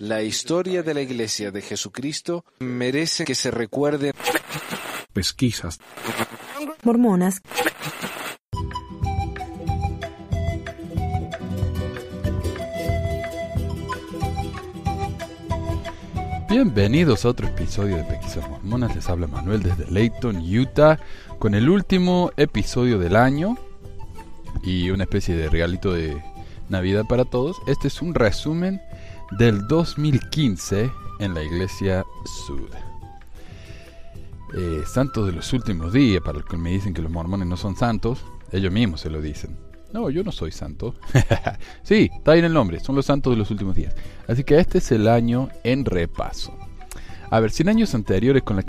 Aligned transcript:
La 0.00 0.22
historia 0.22 0.82
de 0.82 0.94
la 0.94 1.00
Iglesia 1.00 1.50
de 1.50 1.62
Jesucristo 1.62 2.44
merece 2.60 3.24
que 3.24 3.34
se 3.34 3.50
recuerde. 3.50 4.12
Pesquisas. 5.12 5.78
Mormonas. 6.82 7.40
Bienvenidos 16.48 17.24
a 17.24 17.28
otro 17.28 17.46
episodio 17.46 17.96
de 17.96 18.04
Pesquisas 18.04 18.48
Mormonas. 18.48 18.94
Les 18.94 19.08
habla 19.08 19.26
Manuel 19.26 19.62
desde 19.62 19.90
Layton, 19.90 20.36
Utah, 20.36 20.98
con 21.38 21.54
el 21.54 21.68
último 21.68 22.30
episodio 22.36 22.98
del 22.98 23.16
año 23.16 23.56
y 24.62 24.90
una 24.90 25.04
especie 25.04 25.36
de 25.36 25.48
regalito 25.48 25.92
de 25.92 26.22
Navidad 26.68 27.04
para 27.08 27.24
todos. 27.24 27.56
Este 27.66 27.88
es 27.88 28.02
un 28.02 28.14
resumen 28.14 28.80
del 29.38 29.66
2015 29.68 30.90
en 31.18 31.34
la 31.34 31.42
Iglesia 31.42 32.04
Sud. 32.46 32.70
Eh, 34.56 34.82
santos 34.86 35.26
de 35.26 35.32
los 35.32 35.52
últimos 35.52 35.92
días, 35.92 36.22
para 36.22 36.38
los 36.38 36.46
que 36.46 36.56
me 36.56 36.70
dicen 36.70 36.94
que 36.94 37.02
los 37.02 37.10
mormones 37.10 37.46
no 37.46 37.56
son 37.56 37.76
santos, 37.76 38.24
ellos 38.52 38.72
mismos 38.72 39.00
se 39.00 39.10
lo 39.10 39.20
dicen. 39.20 39.56
No, 39.92 40.10
yo 40.10 40.22
no 40.22 40.32
soy 40.32 40.52
santo. 40.52 40.94
sí, 41.82 42.10
está 42.12 42.32
ahí 42.32 42.40
en 42.40 42.46
el 42.46 42.54
nombre, 42.54 42.80
son 42.80 42.96
los 42.96 43.06
santos 43.06 43.32
de 43.32 43.38
los 43.38 43.50
últimos 43.50 43.74
días. 43.74 43.94
Así 44.26 44.44
que 44.44 44.58
este 44.58 44.78
es 44.78 44.92
el 44.92 45.08
año 45.08 45.48
en 45.64 45.84
repaso. 45.84 46.56
A 47.30 47.40
ver, 47.40 47.50
100 47.50 47.68
años 47.68 47.94
anteriores 47.94 48.42
con 48.42 48.56
la, 48.56 48.64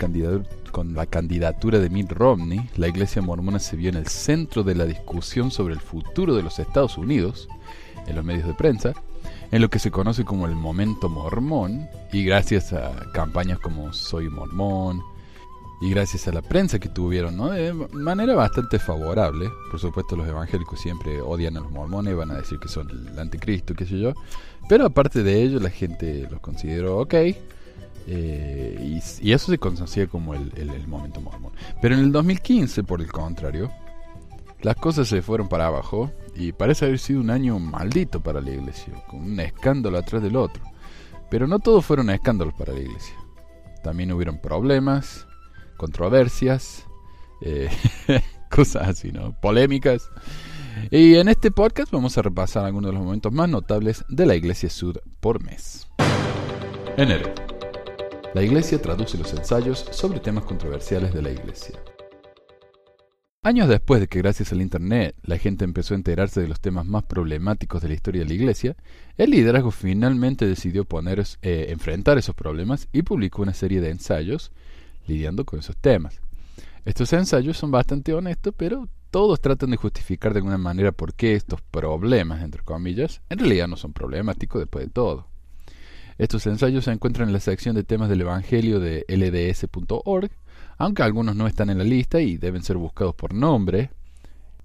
con 0.70 0.94
la 0.94 1.06
candidatura 1.06 1.78
de 1.78 1.88
Mitt 1.88 2.12
Romney, 2.12 2.68
la 2.76 2.88
iglesia 2.88 3.22
mormona 3.22 3.58
se 3.58 3.76
vio 3.76 3.88
en 3.88 3.96
el 3.96 4.06
centro 4.06 4.62
de 4.62 4.74
la 4.74 4.84
discusión 4.84 5.50
sobre 5.50 5.72
el 5.72 5.80
futuro 5.80 6.34
de 6.34 6.42
los 6.42 6.58
Estados 6.58 6.98
Unidos, 6.98 7.48
en 8.10 8.16
los 8.16 8.24
medios 8.24 8.46
de 8.46 8.54
prensa, 8.54 8.92
en 9.50 9.62
lo 9.62 9.68
que 9.68 9.78
se 9.78 9.90
conoce 9.90 10.24
como 10.24 10.46
el 10.46 10.54
momento 10.54 11.08
mormón, 11.08 11.88
y 12.12 12.24
gracias 12.24 12.72
a 12.72 12.92
campañas 13.12 13.58
como 13.58 13.92
Soy 13.92 14.28
mormón, 14.28 15.02
y 15.80 15.88
gracias 15.90 16.28
a 16.28 16.32
la 16.32 16.42
prensa 16.42 16.78
que 16.78 16.90
tuvieron, 16.90 17.38
¿no? 17.38 17.50
De 17.50 17.72
manera 17.72 18.34
bastante 18.34 18.78
favorable. 18.78 19.50
Por 19.70 19.80
supuesto, 19.80 20.14
los 20.14 20.28
evangélicos 20.28 20.78
siempre 20.78 21.22
odian 21.22 21.56
a 21.56 21.60
los 21.60 21.70
mormones, 21.70 22.14
van 22.14 22.30
a 22.32 22.34
decir 22.34 22.58
que 22.58 22.68
son 22.68 22.90
el 22.90 23.18
anticristo, 23.18 23.74
qué 23.74 23.86
sé 23.86 23.98
yo. 23.98 24.12
Pero 24.68 24.84
aparte 24.84 25.22
de 25.22 25.42
ello, 25.42 25.58
la 25.58 25.70
gente 25.70 26.28
los 26.30 26.40
consideró 26.40 26.98
ok. 26.98 27.14
Eh, 28.06 29.00
y, 29.22 29.32
eso 29.32 29.50
se 29.50 29.58
conocía 29.58 30.06
como 30.06 30.34
el, 30.34 30.52
el, 30.56 30.86
momento 30.86 31.22
mormón. 31.22 31.52
Pero 31.80 31.94
en 31.94 32.02
el 32.02 32.12
2015, 32.12 32.84
por 32.84 33.00
el 33.00 33.10
contrario, 33.10 33.70
las 34.60 34.76
cosas 34.76 35.08
se 35.08 35.22
fueron 35.22 35.48
para 35.48 35.66
abajo 35.66 36.10
y 36.34 36.52
parece 36.52 36.86
haber 36.86 36.98
sido 36.98 37.20
un 37.20 37.30
año 37.30 37.58
maldito 37.58 38.20
para 38.20 38.40
la 38.40 38.50
iglesia, 38.50 38.92
con 39.08 39.20
un 39.20 39.40
escándalo 39.40 39.98
atrás 39.98 40.22
del 40.22 40.36
otro. 40.36 40.62
Pero 41.30 41.46
no 41.46 41.58
todos 41.58 41.84
fueron 41.84 42.10
escándalos 42.10 42.54
para 42.54 42.72
la 42.72 42.80
iglesia. 42.80 43.14
También 43.82 44.12
hubieron 44.12 44.38
problemas, 44.40 45.26
controversias, 45.76 46.86
eh, 47.40 47.70
cosas 48.50 48.88
así, 48.88 49.12
¿no? 49.12 49.38
Polémicas. 49.40 50.08
Y 50.90 51.16
en 51.16 51.28
este 51.28 51.50
podcast 51.50 51.90
vamos 51.92 52.16
a 52.18 52.22
repasar 52.22 52.64
algunos 52.64 52.90
de 52.90 52.94
los 52.94 53.04
momentos 53.04 53.32
más 53.32 53.48
notables 53.48 54.04
de 54.08 54.26
la 54.26 54.34
Iglesia 54.34 54.70
Sud 54.70 54.98
por 55.20 55.42
mes. 55.42 55.86
Enero. 56.96 57.32
La 58.34 58.42
Iglesia 58.42 58.80
traduce 58.80 59.18
los 59.18 59.32
ensayos 59.32 59.86
sobre 59.90 60.20
temas 60.20 60.44
controversiales 60.44 61.12
de 61.12 61.22
la 61.22 61.30
Iglesia. 61.30 61.80
Años 63.42 63.70
después 63.70 64.02
de 64.02 64.06
que 64.06 64.18
gracias 64.18 64.52
al 64.52 64.60
Internet 64.60 65.16
la 65.22 65.38
gente 65.38 65.64
empezó 65.64 65.94
a 65.94 65.96
enterarse 65.96 66.42
de 66.42 66.48
los 66.48 66.60
temas 66.60 66.84
más 66.84 67.04
problemáticos 67.04 67.80
de 67.80 67.88
la 67.88 67.94
historia 67.94 68.20
de 68.20 68.28
la 68.28 68.34
Iglesia, 68.34 68.76
el 69.16 69.30
liderazgo 69.30 69.70
finalmente 69.70 70.46
decidió 70.46 70.84
poner, 70.84 71.24
eh, 71.40 71.68
enfrentar 71.70 72.18
esos 72.18 72.34
problemas 72.34 72.86
y 72.92 73.00
publicó 73.00 73.40
una 73.40 73.54
serie 73.54 73.80
de 73.80 73.88
ensayos 73.88 74.52
lidiando 75.06 75.46
con 75.46 75.58
esos 75.58 75.74
temas. 75.78 76.20
Estos 76.84 77.14
ensayos 77.14 77.56
son 77.56 77.70
bastante 77.70 78.12
honestos, 78.12 78.52
pero 78.54 78.90
todos 79.10 79.40
tratan 79.40 79.70
de 79.70 79.78
justificar 79.78 80.34
de 80.34 80.40
alguna 80.40 80.58
manera 80.58 80.92
por 80.92 81.14
qué 81.14 81.34
estos 81.34 81.62
problemas, 81.62 82.42
entre 82.42 82.62
comillas, 82.62 83.22
en 83.30 83.38
realidad 83.38 83.68
no 83.68 83.78
son 83.78 83.94
problemáticos 83.94 84.60
después 84.60 84.84
de 84.84 84.90
todo. 84.90 85.28
Estos 86.18 86.46
ensayos 86.46 86.84
se 86.84 86.90
encuentran 86.90 87.30
en 87.30 87.32
la 87.32 87.40
sección 87.40 87.74
de 87.74 87.84
temas 87.84 88.10
del 88.10 88.20
Evangelio 88.20 88.80
de 88.80 89.06
lds.org, 89.08 90.30
aunque 90.80 91.02
algunos 91.02 91.36
no 91.36 91.46
están 91.46 91.68
en 91.68 91.76
la 91.76 91.84
lista 91.84 92.22
y 92.22 92.38
deben 92.38 92.62
ser 92.62 92.78
buscados 92.78 93.14
por 93.14 93.34
nombre. 93.34 93.90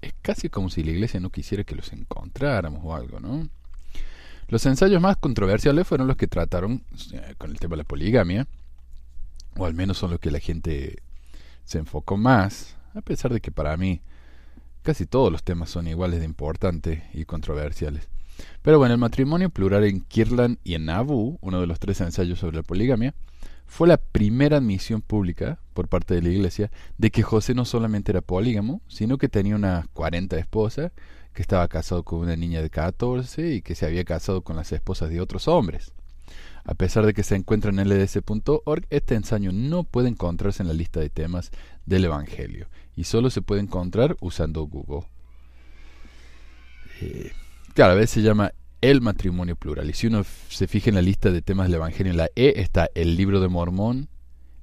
Es 0.01 0.13
casi 0.21 0.47
como 0.47 0.69
si 0.69 0.81
la 0.81 0.91
iglesia 0.91 1.19
no 1.19 1.29
quisiera 1.29 1.65
que 1.65 1.75
los 1.75 1.91
encontráramos 1.91 2.79
o 2.85 2.95
algo, 2.95 3.19
¿no? 3.19 3.49
Los 4.47 4.65
ensayos 4.65 5.01
más 5.01 5.17
controversiales 5.17 5.85
fueron 5.85 6.07
los 6.07 6.15
que 6.15 6.27
trataron 6.27 6.85
eh, 7.11 7.35
con 7.37 7.51
el 7.51 7.59
tema 7.59 7.73
de 7.73 7.79
la 7.79 7.83
poligamia, 7.83 8.47
o 9.57 9.65
al 9.65 9.73
menos 9.73 9.97
son 9.97 10.11
los 10.11 10.21
que 10.21 10.31
la 10.31 10.39
gente 10.39 11.03
se 11.65 11.79
enfocó 11.79 12.15
más, 12.15 12.77
a 12.93 13.01
pesar 13.01 13.33
de 13.33 13.41
que 13.41 13.51
para 13.51 13.75
mí 13.75 13.99
casi 14.83 15.05
todos 15.05 15.29
los 15.33 15.43
temas 15.43 15.69
son 15.69 15.85
iguales 15.85 16.21
de 16.21 16.25
importantes 16.25 17.03
y 17.13 17.25
controversiales. 17.25 18.07
Pero 18.61 18.77
bueno, 18.77 18.93
el 18.93 19.01
matrimonio 19.01 19.49
plural 19.49 19.83
en 19.83 19.99
Kirlan 19.99 20.59
y 20.63 20.75
en 20.75 20.85
Nauvoo, 20.85 21.39
uno 21.41 21.59
de 21.59 21.67
los 21.67 21.79
tres 21.81 21.99
ensayos 21.99 22.39
sobre 22.39 22.55
la 22.55 22.63
poligamia, 22.63 23.13
fue 23.65 23.87
la 23.87 23.97
primera 23.97 24.57
admisión 24.57 25.01
pública 25.01 25.59
por 25.73 25.87
parte 25.87 26.13
de 26.13 26.21
la 26.21 26.29
iglesia 26.29 26.71
de 26.97 27.11
que 27.11 27.23
José 27.23 27.53
no 27.53 27.65
solamente 27.65 28.11
era 28.11 28.21
polígamo, 28.21 28.81
sino 28.87 29.17
que 29.17 29.29
tenía 29.29 29.55
unas 29.55 29.87
40 29.89 30.37
esposas, 30.37 30.91
que 31.33 31.41
estaba 31.41 31.67
casado 31.67 32.03
con 32.03 32.19
una 32.19 32.35
niña 32.35 32.61
de 32.61 32.69
14 32.69 33.55
y 33.55 33.61
que 33.61 33.75
se 33.75 33.85
había 33.85 34.05
casado 34.05 34.41
con 34.41 34.55
las 34.55 34.71
esposas 34.71 35.09
de 35.09 35.19
otros 35.19 35.47
hombres. 35.47 35.93
A 36.63 36.73
pesar 36.73 37.05
de 37.05 37.13
que 37.13 37.23
se 37.23 37.35
encuentra 37.35 37.69
en 37.69 37.77
lds.org, 37.77 38.87
este 38.89 39.15
ensayo 39.15 39.51
no 39.51 39.83
puede 39.83 40.09
encontrarse 40.09 40.63
en 40.63 40.67
la 40.67 40.73
lista 40.73 40.99
de 40.99 41.09
temas 41.09 41.51
del 41.85 42.05
Evangelio 42.05 42.67
y 42.95 43.03
solo 43.03 43.29
se 43.29 43.41
puede 43.41 43.61
encontrar 43.61 44.17
usando 44.21 44.63
Google. 44.63 45.07
Eh, 47.01 47.31
claro, 47.73 48.01
a 48.01 48.07
se 48.07 48.21
llama 48.21 48.53
el 48.81 49.01
matrimonio 49.01 49.55
plural. 49.55 49.89
Y 49.89 49.93
si 49.93 50.07
uno 50.07 50.23
se 50.49 50.67
fija 50.67 50.89
en 50.89 50.95
la 50.95 51.01
lista 51.01 51.31
de 51.31 51.41
temas 51.41 51.67
del 51.67 51.75
Evangelio, 51.75 52.11
en 52.11 52.17
la 52.17 52.29
E 52.35 52.53
está 52.57 52.89
el 52.95 53.15
libro 53.15 53.39
de 53.39 53.47
Mormón, 53.47 54.09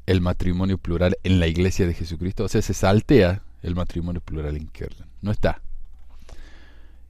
el 0.07 0.21
matrimonio 0.21 0.79
plural 0.79 1.17
en 1.23 1.41
la 1.41 1.47
iglesia 1.47 1.87
de 1.87 1.95
Jesucristo. 1.95 2.45
O 2.45 2.49
sea, 2.49 2.63
se 2.63 2.75
saltea 2.75 3.43
el 3.63 3.75
matrimonio 3.75 4.21
plural 4.21 4.57
en 4.57 4.67
Kerlan. 4.69 5.09
No 5.21 5.31
está. 5.31 5.63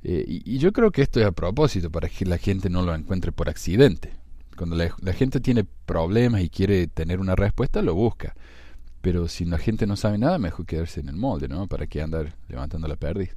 Eh, 0.05 0.25
y, 0.27 0.59
yo 0.59 0.73
creo 0.73 0.91
que 0.91 1.03
esto 1.03 1.21
es 1.21 1.27
a 1.27 1.33
propósito, 1.33 1.91
para 1.91 2.09
que 2.09 2.25
la 2.25 2.39
gente 2.39 2.69
no 2.69 2.83
lo 2.83 2.95
encuentre 2.95 3.33
por 3.33 3.49
accidente. 3.49 4.13
Cuando 4.57 4.77
la, 4.77 5.13
gente 5.13 5.41
tiene 5.41 5.65
problemas 5.65 6.43
y 6.43 6.51
quiere 6.51 6.87
tener 6.87 7.21
una 7.21 7.35
respuesta, 7.35 7.83
lo 7.83 7.95
busca. 7.95 8.35
Pero 9.01 9.29
si 9.29 9.45
la 9.45 9.59
gente 9.59 9.87
no 9.87 9.97
sabe 9.97 10.19
nada, 10.19 10.39
mejor 10.39 10.67
quedarse 10.67 11.01
en 11.01 11.09
el 11.09 11.17
molde, 11.17 11.49
¿no? 11.49 11.67
¿Para 11.67 11.87
qué 11.87 12.03
andar 12.03 12.37
levantando 12.49 12.87
la 12.89 12.97
perdiz? 12.97 13.37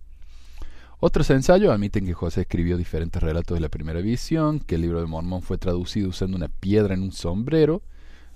Otros 1.00 1.29
ensayos 1.29 1.73
admiten 1.73 2.06
que 2.06 2.13
José 2.13 2.41
escribió 2.41 2.78
diferentes 2.78 3.22
relatos 3.22 3.56
de 3.56 3.61
la 3.61 3.69
primera 3.69 4.01
visión, 4.01 4.59
que 4.59 4.75
el 4.75 4.81
libro 4.81 5.01
de 5.01 5.07
Mormón 5.07 5.41
fue 5.41 5.57
traducido 5.57 6.09
usando 6.09 6.38
una 6.38 6.47
piedra 6.47 6.94
en 6.94 7.03
un 7.03 7.11
sombrero, 7.11 7.81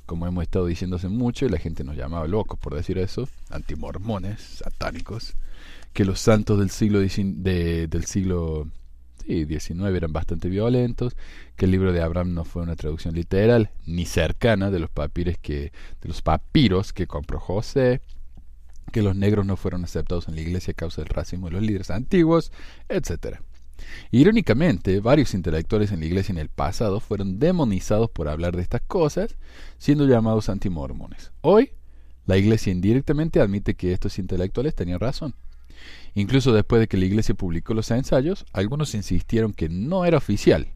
como 0.06 0.28
hemos 0.28 0.44
estado 0.44 0.66
diciendo 0.66 0.98
hace 0.98 1.08
mucho, 1.08 1.46
y 1.46 1.50
la 1.50 1.58
gente 1.58 1.84
nos 1.84 1.96
llamaba 1.96 2.28
locos 2.28 2.60
por 2.60 2.76
decir 2.76 2.98
eso, 2.98 3.30
antimormones, 3.50 4.42
satánicos, 4.42 5.36
que 5.94 6.04
los 6.04 6.20
santos 6.20 6.60
del 6.60 6.70
siglo, 6.70 7.00
del 7.00 8.06
siglo 8.06 8.68
19 9.26 9.98
eran 9.98 10.12
bastante 10.12 10.50
violentos, 10.50 11.16
que 11.56 11.66
el 11.66 11.72
libro 11.72 11.94
de 11.94 12.02
Abraham 12.02 12.34
no 12.34 12.46
fue 12.46 12.64
una 12.64 12.76
traducción 12.76 13.16
literal 13.16 13.70
ni 13.86 14.06
cercana 14.06 14.72
de 14.72 14.80
los 14.80 14.90
papiros 14.90 15.36
que 15.42 15.72
de 16.02 16.08
los 16.08 16.22
papiros 16.22 16.94
que 16.94 17.08
compró 17.08 17.40
José, 17.40 18.02
que 18.90 19.02
los 19.02 19.16
negros 19.16 19.46
no 19.46 19.56
fueron 19.56 19.84
aceptados 19.84 20.28
en 20.28 20.36
la 20.36 20.42
iglesia 20.42 20.72
a 20.72 20.76
causa 20.76 21.02
del 21.02 21.10
racismo 21.10 21.48
de 21.48 21.54
los 21.54 21.62
líderes 21.62 21.90
antiguos, 21.90 22.52
etc. 22.88 23.40
Irónicamente, 24.12 25.00
varios 25.00 25.34
intelectuales 25.34 25.92
en 25.92 26.02
la 26.02 26.06
iglesia 26.06 26.34
en 26.34 26.38
el 26.38 26.50
pasado 26.50 27.00
fueron 27.00 27.40
demonizados 27.40 28.10
por 28.10 28.28
hablar 28.28 28.56
de 28.56 28.62
estas 28.62 28.82
cosas, 28.82 29.36
siendo 29.78 30.06
llamados 30.06 30.50
antimormones. 30.50 31.32
Hoy, 31.42 31.72
la 32.26 32.38
iglesia 32.38 32.72
indirectamente 32.72 33.40
admite 33.40 33.76
que 33.76 33.94
estos 33.94 34.20
intelectuales 34.20 34.76
tenían 34.76 35.00
razón. 35.00 35.34
Incluso 36.14 36.54
después 36.54 36.80
de 36.80 36.88
que 36.88 36.98
la 36.98 37.06
iglesia 37.06 37.36
publicó 37.36 37.74
los 37.74 37.90
ensayos, 37.92 38.46
algunos 38.54 38.94
insistieron 38.96 39.54
que 39.54 39.70
no 39.70 40.06
era 40.06 40.18
oficial. 40.18 40.68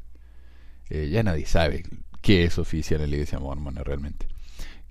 Eh, 0.90 1.10
ya 1.12 1.24
nadie 1.24 1.46
sabe 1.46 1.84
qué 2.22 2.46
es 2.46 2.58
oficial 2.58 3.02
en 3.02 3.10
la 3.10 3.16
iglesia 3.18 3.40
mormona 3.40 3.84
realmente. 3.84 4.28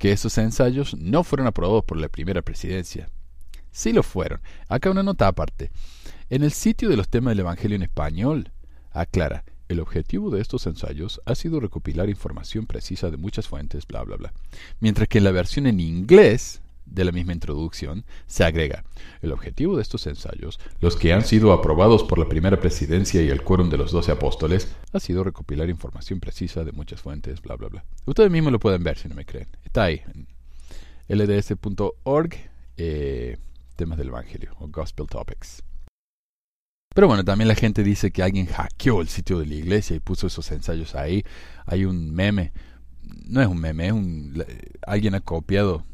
Que 0.02 0.10
esos 0.10 0.36
ensayos 0.36 0.96
no 0.98 1.22
fueron 1.22 1.46
aprobados 1.46 1.84
por 1.84 1.96
la 1.96 2.08
primera 2.08 2.42
presidencia. 2.42 3.08
Sí 3.70 3.92
lo 3.92 4.02
fueron. 4.02 4.40
Acá 4.66 4.90
una 4.90 5.04
nota 5.04 5.28
aparte. 5.28 5.70
En 6.28 6.42
el 6.42 6.50
sitio 6.50 6.88
de 6.88 6.96
los 6.96 7.08
temas 7.08 7.30
del 7.30 7.38
Evangelio 7.38 7.76
en 7.76 7.84
español, 7.84 8.50
aclara, 8.90 9.44
el 9.68 9.78
objetivo 9.78 10.30
de 10.30 10.40
estos 10.40 10.66
ensayos 10.66 11.20
ha 11.24 11.36
sido 11.36 11.60
recopilar 11.60 12.10
información 12.10 12.66
precisa 12.66 13.12
de 13.12 13.16
muchas 13.16 13.46
fuentes, 13.46 13.86
bla, 13.86 14.02
bla, 14.02 14.16
bla. 14.16 14.32
Mientras 14.80 15.06
que 15.06 15.18
en 15.18 15.24
la 15.24 15.30
versión 15.30 15.68
en 15.68 15.78
inglés 15.78 16.61
de 16.94 17.04
la 17.04 17.12
misma 17.12 17.32
introducción, 17.32 18.04
se 18.26 18.44
agrega, 18.44 18.84
el 19.20 19.32
objetivo 19.32 19.76
de 19.76 19.82
estos 19.82 20.06
ensayos, 20.06 20.60
los 20.80 20.96
que 20.96 21.12
han 21.12 21.24
sido 21.24 21.52
aprobados 21.52 22.04
por 22.04 22.18
la 22.18 22.28
primera 22.28 22.60
presidencia 22.60 23.22
y 23.22 23.28
el 23.28 23.42
quórum 23.42 23.70
de 23.70 23.78
los 23.78 23.92
doce 23.92 24.12
apóstoles, 24.12 24.74
ha 24.92 25.00
sido 25.00 25.24
recopilar 25.24 25.68
información 25.70 26.20
precisa 26.20 26.64
de 26.64 26.72
muchas 26.72 27.00
fuentes, 27.00 27.40
bla, 27.40 27.56
bla, 27.56 27.68
bla. 27.68 27.84
Ustedes 28.04 28.30
mismos 28.30 28.52
lo 28.52 28.60
pueden 28.60 28.82
ver 28.82 28.98
si 28.98 29.08
no 29.08 29.14
me 29.14 29.24
creen. 29.24 29.48
Está 29.64 29.84
ahí, 29.84 30.02
en 30.14 31.18
lds.org, 31.18 32.34
eh, 32.76 33.36
temas 33.76 33.98
del 33.98 34.08
Evangelio, 34.08 34.54
o 34.58 34.68
Gospel 34.68 35.06
Topics. 35.06 35.62
Pero 36.94 37.06
bueno, 37.06 37.24
también 37.24 37.48
la 37.48 37.54
gente 37.54 37.82
dice 37.82 38.10
que 38.10 38.22
alguien 38.22 38.46
hackeó 38.46 39.00
el 39.00 39.08
sitio 39.08 39.38
de 39.38 39.46
la 39.46 39.54
iglesia 39.54 39.96
y 39.96 40.00
puso 40.00 40.26
esos 40.26 40.50
ensayos 40.52 40.94
ahí. 40.94 41.24
Hay 41.64 41.86
un 41.86 42.12
meme, 42.12 42.52
no 43.02 43.40
es 43.40 43.48
un 43.48 43.58
meme, 43.58 43.86
es 43.86 43.92
un 43.92 44.44
alguien 44.86 45.14
ha 45.14 45.20
copiado, 45.20 45.86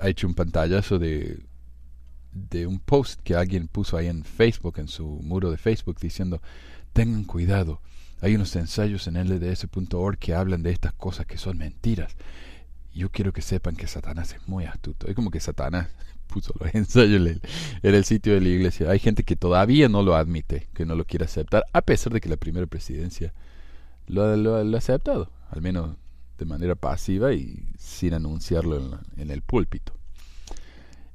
ha 0.00 0.08
hecho 0.08 0.26
un 0.26 0.34
pantallazo 0.34 0.98
de 0.98 1.40
de 2.32 2.66
un 2.66 2.78
post 2.78 3.20
que 3.22 3.34
alguien 3.34 3.68
puso 3.68 3.96
ahí 3.96 4.06
en 4.06 4.24
Facebook, 4.24 4.78
en 4.78 4.88
su 4.88 5.04
muro 5.04 5.50
de 5.50 5.56
Facebook, 5.56 5.98
diciendo, 6.00 6.40
tengan 6.92 7.24
cuidado, 7.24 7.80
hay 8.20 8.34
unos 8.34 8.54
ensayos 8.56 9.06
en 9.06 9.14
lds.org 9.14 10.18
que 10.18 10.34
hablan 10.34 10.62
de 10.62 10.70
estas 10.70 10.92
cosas 10.92 11.26
que 11.26 11.38
son 11.38 11.58
mentiras. 11.58 12.16
Yo 12.94 13.10
quiero 13.10 13.32
que 13.32 13.40
sepan 13.40 13.76
que 13.76 13.86
Satanás 13.86 14.34
es 14.34 14.46
muy 14.48 14.64
astuto. 14.64 15.06
Es 15.06 15.14
como 15.14 15.30
que 15.30 15.40
Satanás 15.40 15.88
puso 16.26 16.52
los 16.60 16.74
ensayos 16.74 17.40
en 17.82 17.94
el 17.94 18.04
sitio 18.04 18.34
de 18.34 18.40
la 18.40 18.48
iglesia. 18.48 18.90
Hay 18.90 18.98
gente 18.98 19.22
que 19.22 19.36
todavía 19.36 19.88
no 19.88 20.02
lo 20.02 20.16
admite, 20.16 20.68
que 20.74 20.84
no 20.84 20.94
lo 20.94 21.04
quiere 21.04 21.24
aceptar, 21.24 21.64
a 21.72 21.80
pesar 21.82 22.12
de 22.12 22.20
que 22.20 22.28
la 22.28 22.36
primera 22.36 22.66
presidencia 22.66 23.32
lo, 24.06 24.56
ha 24.56 24.76
aceptado, 24.76 25.30
al 25.50 25.62
menos 25.62 25.96
de 26.40 26.46
manera 26.46 26.74
pasiva 26.74 27.34
y 27.34 27.68
sin 27.78 28.14
anunciarlo 28.14 28.98
en, 29.16 29.30
el 29.30 29.42
púlpito. 29.42 29.92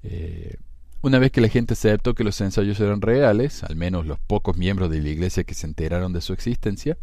Eh, 0.04 0.56
una 1.02 1.18
vez 1.18 1.32
que 1.32 1.42
la 1.42 1.50
gente 1.50 1.74
aceptó 1.74 2.14
que 2.14 2.24
los 2.24 2.40
ensayos 2.42 2.80
eran 2.80 3.02
reales, 3.02 3.64
al 3.64 3.76
menos 3.76 4.06
los 4.06 4.20
pocos 4.20 4.56
miembros 4.56 4.92
de 4.92 5.02
la 5.02 5.10
iglesia 5.10 5.44
que 5.44 5.56
se 5.56 5.66
enteraron 5.66 6.14
de 6.14 6.22
su 6.22 6.32
existencia, 6.32 6.98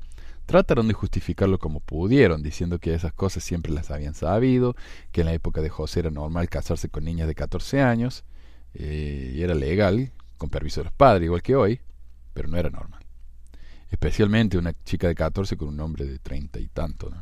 trataron 0.46 0.86
de 0.86 0.94
justificarlo 0.94 1.58
como 1.58 1.80
pudieron, 1.80 2.44
diciendo 2.44 2.78
que 2.78 2.94
esas 2.94 3.12
cosas 3.12 3.42
siempre 3.42 3.72
las 3.72 3.90
habían 3.90 4.14
sabido, 4.14 4.76
que 5.10 5.22
en 5.22 5.26
la 5.26 5.34
época 5.34 5.60
de 5.60 5.68
José 5.68 6.00
era 6.00 6.10
normal 6.10 6.48
casarse 6.48 6.88
con 6.88 7.04
niñas 7.04 7.26
de 7.26 7.34
14 7.34 7.80
años, 7.80 8.24
eh, 8.74 9.32
y 9.34 9.42
era 9.42 9.54
legal, 9.54 10.12
con 10.38 10.48
permiso 10.48 10.80
de 10.80 10.84
los 10.84 10.92
padres, 10.92 11.26
igual 11.26 11.42
que 11.42 11.56
hoy, 11.56 11.80
pero 12.34 12.48
no 12.48 12.56
era 12.56 12.70
normal. 12.70 13.04
Especialmente 13.90 14.58
una 14.58 14.74
chica 14.84 15.08
de 15.08 15.16
14 15.16 15.56
con 15.56 15.68
un 15.68 15.80
hombre 15.80 16.06
de 16.06 16.18
30 16.20 16.60
y 16.60 16.68
tanto. 16.68 17.12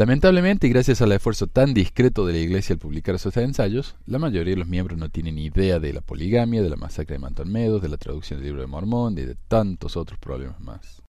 Lamentablemente, 0.00 0.66
y 0.66 0.70
gracias 0.70 1.02
al 1.02 1.12
esfuerzo 1.12 1.46
tan 1.46 1.74
discreto 1.74 2.24
de 2.24 2.32
la 2.32 2.38
Iglesia 2.38 2.72
al 2.72 2.78
publicar 2.78 3.16
esos 3.16 3.36
ensayos, 3.36 3.96
la 4.06 4.18
mayoría 4.18 4.54
de 4.54 4.60
los 4.60 4.66
miembros 4.66 4.98
no 4.98 5.10
tienen 5.10 5.36
idea 5.36 5.78
de 5.78 5.92
la 5.92 6.00
poligamia, 6.00 6.62
de 6.62 6.70
la 6.70 6.76
masacre 6.76 7.16
de 7.16 7.18
Manton 7.18 7.52
Meadows, 7.52 7.82
de 7.82 7.90
la 7.90 7.98
traducción 7.98 8.38
del 8.38 8.46
libro 8.46 8.62
de 8.62 8.66
Mormón 8.66 9.18
y 9.18 9.26
de 9.26 9.34
tantos 9.34 9.98
otros 9.98 10.18
problemas 10.18 10.58
más. 10.58 11.02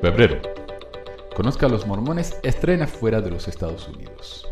Febrero. 0.00 0.40
Conozca 1.34 1.66
a 1.66 1.68
los 1.68 1.88
mormones 1.88 2.36
estrena 2.44 2.86
fuera 2.86 3.20
de 3.20 3.32
los 3.32 3.48
Estados 3.48 3.88
Unidos. 3.88 4.46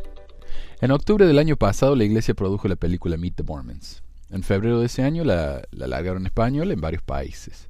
En 0.80 0.90
octubre 0.90 1.28
del 1.28 1.38
año 1.38 1.56
pasado 1.56 1.94
la 1.94 2.02
iglesia 2.02 2.34
produjo 2.34 2.66
la 2.66 2.74
película 2.74 3.16
Meet 3.16 3.36
the 3.36 3.42
Mormons. 3.44 4.02
En 4.28 4.42
febrero 4.42 4.80
de 4.80 4.86
ese 4.86 5.04
año 5.04 5.22
la, 5.22 5.62
la 5.70 5.86
largaron 5.86 6.22
en 6.22 6.26
español 6.26 6.72
en 6.72 6.80
varios 6.80 7.04
países. 7.04 7.69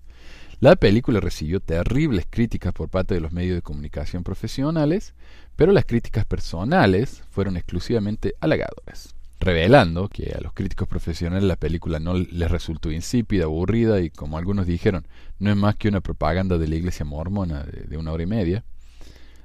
La 0.61 0.77
película 0.77 1.21
recibió 1.21 1.61
terribles 1.61 2.27
críticas 2.29 2.75
por 2.75 2.91
parte 2.91 3.15
de 3.15 3.21
los 3.21 3.33
medios 3.33 3.57
de 3.57 3.63
comunicación 3.63 4.25
profesionales, 4.25 5.15
pero 5.57 5.73
las 5.73 5.87
críticas 5.87 6.27
personales 6.27 7.23
fueron 7.31 7.57
exclusivamente 7.57 8.35
halagadoras 8.41 9.15
revelando 9.41 10.09
que 10.09 10.35
a 10.37 10.41
los 10.43 10.53
críticos 10.53 10.87
profesionales 10.87 11.45
la 11.45 11.57
película 11.57 11.99
no 11.99 12.15
les 12.15 12.51
resultó 12.51 12.93
insípida, 12.93 13.45
aburrida 13.45 14.01
y, 14.01 14.11
como 14.11 14.37
algunos 14.37 14.67
dijeron, 14.67 15.07
no 15.39 15.51
es 15.51 15.57
más 15.57 15.77
que 15.77 15.89
una 15.89 16.03
propaganda 16.03 16.59
de 16.59 16.69
la 16.69 16.77
iglesia 16.77 17.07
mormona 17.07 17.65
de, 17.65 17.97
una 17.97 18.13
hora 18.13 18.23
y 18.23 18.27
media. 18.27 18.65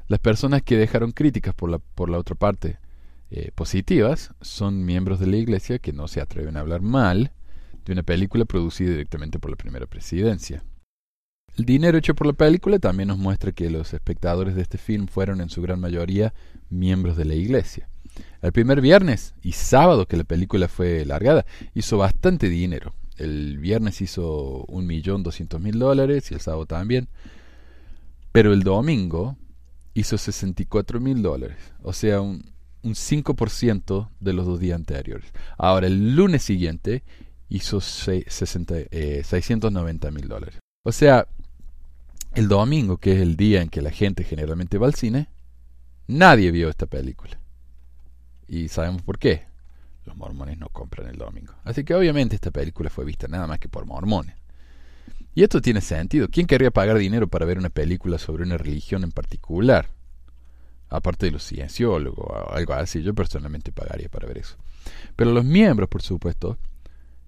Las 0.09 0.19
personas 0.19 0.63
que 0.63 0.75
dejaron 0.75 1.13
críticas 1.13 1.55
por 1.55 1.69
la, 1.69 1.79
por 1.79 2.09
la 2.09 2.17
otra 2.17 2.35
parte 2.35 2.77
eh, 3.31 3.51
positivas 3.55 4.33
son 4.41 4.85
miembros 4.85 5.21
de 5.21 5.27
la 5.27 5.37
iglesia 5.37 5.79
que 5.79 5.93
no 5.93 6.09
se 6.09 6.19
atreven 6.19 6.57
a 6.57 6.59
hablar 6.59 6.81
mal 6.81 7.31
de 7.85 7.93
una 7.93 8.03
película 8.03 8.43
producida 8.43 8.91
directamente 8.91 9.39
por 9.39 9.49
la 9.49 9.55
primera 9.55 9.85
presidencia. 9.85 10.61
El 11.57 11.65
dinero 11.65 11.97
hecho 11.97 12.15
por 12.15 12.27
la 12.27 12.33
película 12.33 12.79
también 12.79 13.07
nos 13.07 13.17
muestra 13.17 13.53
que 13.53 13.69
los 13.69 13.93
espectadores 13.93 14.55
de 14.55 14.61
este 14.61 14.77
film 14.77 15.07
fueron 15.07 15.39
en 15.39 15.49
su 15.49 15.61
gran 15.61 15.79
mayoría 15.79 16.33
miembros 16.69 17.15
de 17.15 17.23
la 17.25 17.35
iglesia. 17.35 17.87
El 18.41 18.51
primer 18.51 18.81
viernes 18.81 19.35
y 19.41 19.53
sábado 19.53 20.05
que 20.05 20.17
la 20.17 20.25
película 20.25 20.67
fue 20.67 21.05
largada 21.05 21.45
hizo 21.73 21.97
bastante 21.97 22.49
dinero. 22.49 22.93
El 23.17 23.57
viernes 23.57 24.01
hizo 24.01 24.65
un 24.67 24.85
millón 24.85 25.23
doscientos 25.23 25.61
mil 25.61 25.79
dólares 25.79 26.29
y 26.29 26.33
el 26.33 26.41
sábado 26.41 26.65
también. 26.65 27.07
Pero 28.33 28.51
el 28.51 28.63
domingo 28.63 29.37
hizo 29.93 30.17
64 30.17 30.99
mil 30.99 31.21
dólares. 31.21 31.57
O 31.81 31.93
sea, 31.93 32.19
un, 32.19 32.51
un 32.83 32.93
5% 32.93 34.09
de 34.19 34.33
los 34.33 34.45
dos 34.45 34.59
días 34.59 34.75
anteriores. 34.75 35.31
Ahora, 35.57 35.87
el 35.87 36.15
lunes 36.15 36.43
siguiente 36.43 37.03
hizo 37.47 37.79
690 37.79 38.89
eh, 38.91 40.11
mil 40.11 40.27
dólares. 40.27 40.59
O 40.83 40.91
sea, 40.91 41.27
el 42.35 42.49
domingo, 42.49 42.97
que 42.97 43.13
es 43.13 43.21
el 43.21 43.37
día 43.37 43.61
en 43.61 43.69
que 43.69 43.81
la 43.81 43.91
gente 43.91 44.23
generalmente 44.23 44.77
va 44.77 44.87
al 44.87 44.95
cine, 44.95 45.29
nadie 46.07 46.51
vio 46.51 46.69
esta 46.69 46.85
película. 46.85 47.39
Y 48.47 48.67
sabemos 48.67 49.01
por 49.01 49.17
qué. 49.17 49.45
Los 50.05 50.15
mormones 50.15 50.59
no 50.59 50.69
compran 50.69 51.07
el 51.07 51.17
domingo. 51.17 51.53
Así 51.63 51.83
que 51.83 51.95
obviamente 51.95 52.35
esta 52.35 52.51
película 52.51 52.89
fue 52.89 53.05
vista 53.05 53.27
nada 53.27 53.47
más 53.47 53.57
que 53.57 53.69
por 53.69 53.85
mormones. 53.85 54.35
Y 55.33 55.43
esto 55.43 55.61
tiene 55.61 55.81
sentido. 55.81 56.27
¿Quién 56.29 56.45
querría 56.45 56.71
pagar 56.71 56.97
dinero 56.97 57.27
para 57.27 57.45
ver 57.45 57.57
una 57.57 57.69
película 57.69 58.17
sobre 58.17 58.43
una 58.43 58.57
religión 58.57 59.03
en 59.03 59.11
particular? 59.11 59.89
Aparte 60.89 61.25
de 61.25 61.31
los 61.31 61.43
cienciólogos 61.43 62.25
o 62.27 62.53
algo 62.53 62.73
así, 62.73 63.01
yo 63.01 63.15
personalmente 63.15 63.71
pagaría 63.71 64.09
para 64.09 64.27
ver 64.27 64.37
eso. 64.37 64.55
Pero 65.15 65.31
los 65.31 65.43
miembros, 65.43 65.89
por 65.89 66.03
supuesto, 66.03 66.57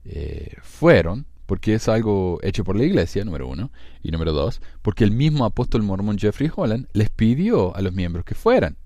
eh, 0.06 0.56
fueron, 0.62 1.26
porque 1.48 1.74
es 1.74 1.88
algo 1.88 2.40
hecho 2.44 2.64
por 2.64 2.76
la 2.76 2.84
iglesia, 2.84 3.26
número 3.26 3.48
uno, 3.48 3.72
y 4.04 4.12
número 4.12 4.34
dos, 4.34 4.62
porque 4.84 5.04
el 5.04 5.12
mismo 5.12 5.46
apóstol 5.46 5.82
mormón 5.82 6.20
Jeffrey 6.20 6.52
Holland 6.56 6.88
les 6.94 7.10
pidió 7.10 7.76
a 7.76 7.82
los 7.82 7.94
miembros 7.94 8.26
que 8.26 8.36
fueran 8.36 8.78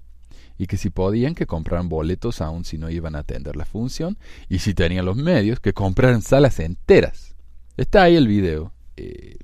y 0.58 0.68
que 0.68 0.78
si 0.78 0.92
podían 0.92 1.34
que 1.34 1.48
compraran 1.48 1.90
boletos 1.90 2.40
aun 2.40 2.64
si 2.64 2.78
no 2.78 2.90
iban 2.92 3.16
a 3.16 3.20
atender 3.20 3.56
la 3.56 3.66
función 3.66 4.18
y 4.48 4.60
si 4.60 4.76
tenían 4.76 5.06
los 5.06 5.18
medios 5.18 5.60
que 5.60 5.74
compraran 5.74 6.22
salas 6.22 6.60
enteras. 6.60 7.36
Está 7.78 8.04
ahí 8.04 8.16
el 8.16 8.28
video. 8.28 8.72
Eh, 8.96 9.38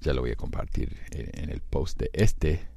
ya 0.00 0.12
lo 0.14 0.20
voy 0.20 0.30
a 0.30 0.36
compartir 0.36 0.96
eh, 1.10 1.30
en 1.34 1.50
el 1.50 1.60
post 1.60 1.98
de 1.98 2.10
este 2.12 2.68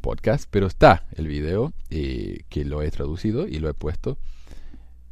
podcast, 0.00 0.48
pero 0.50 0.66
está 0.66 1.06
el 1.12 1.28
video 1.28 1.72
eh, 1.90 2.40
que 2.48 2.64
lo 2.64 2.82
he 2.82 2.90
traducido 2.90 3.46
y 3.46 3.60
lo 3.60 3.68
he 3.68 3.74
puesto 3.74 4.18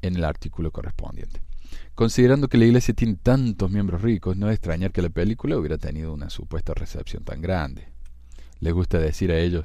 en 0.03 0.17
el 0.17 0.25
artículo 0.25 0.73
correspondiente. 0.73 1.46
Considerando 1.97 2.49
que 2.49 2.59
la 2.59 2.67
iglesia 2.67 2.93
tiene 2.93 3.15
tantos 3.15 3.71
miembros 3.71 4.03
ricos, 4.03 4.37
no 4.37 4.51
es 4.51 4.57
extrañar 4.57 4.93
que 4.93 5.01
la 5.01 5.09
película 5.09 5.57
hubiera 5.57 5.79
tenido 5.79 6.13
una 6.13 6.29
supuesta 6.29 6.75
recepción 6.75 7.25
tan 7.25 7.41
grande. 7.41 7.89
Les 8.61 8.75
gusta 8.75 8.99
decir 8.99 9.33
a 9.33 9.39
ellos, 9.39 9.65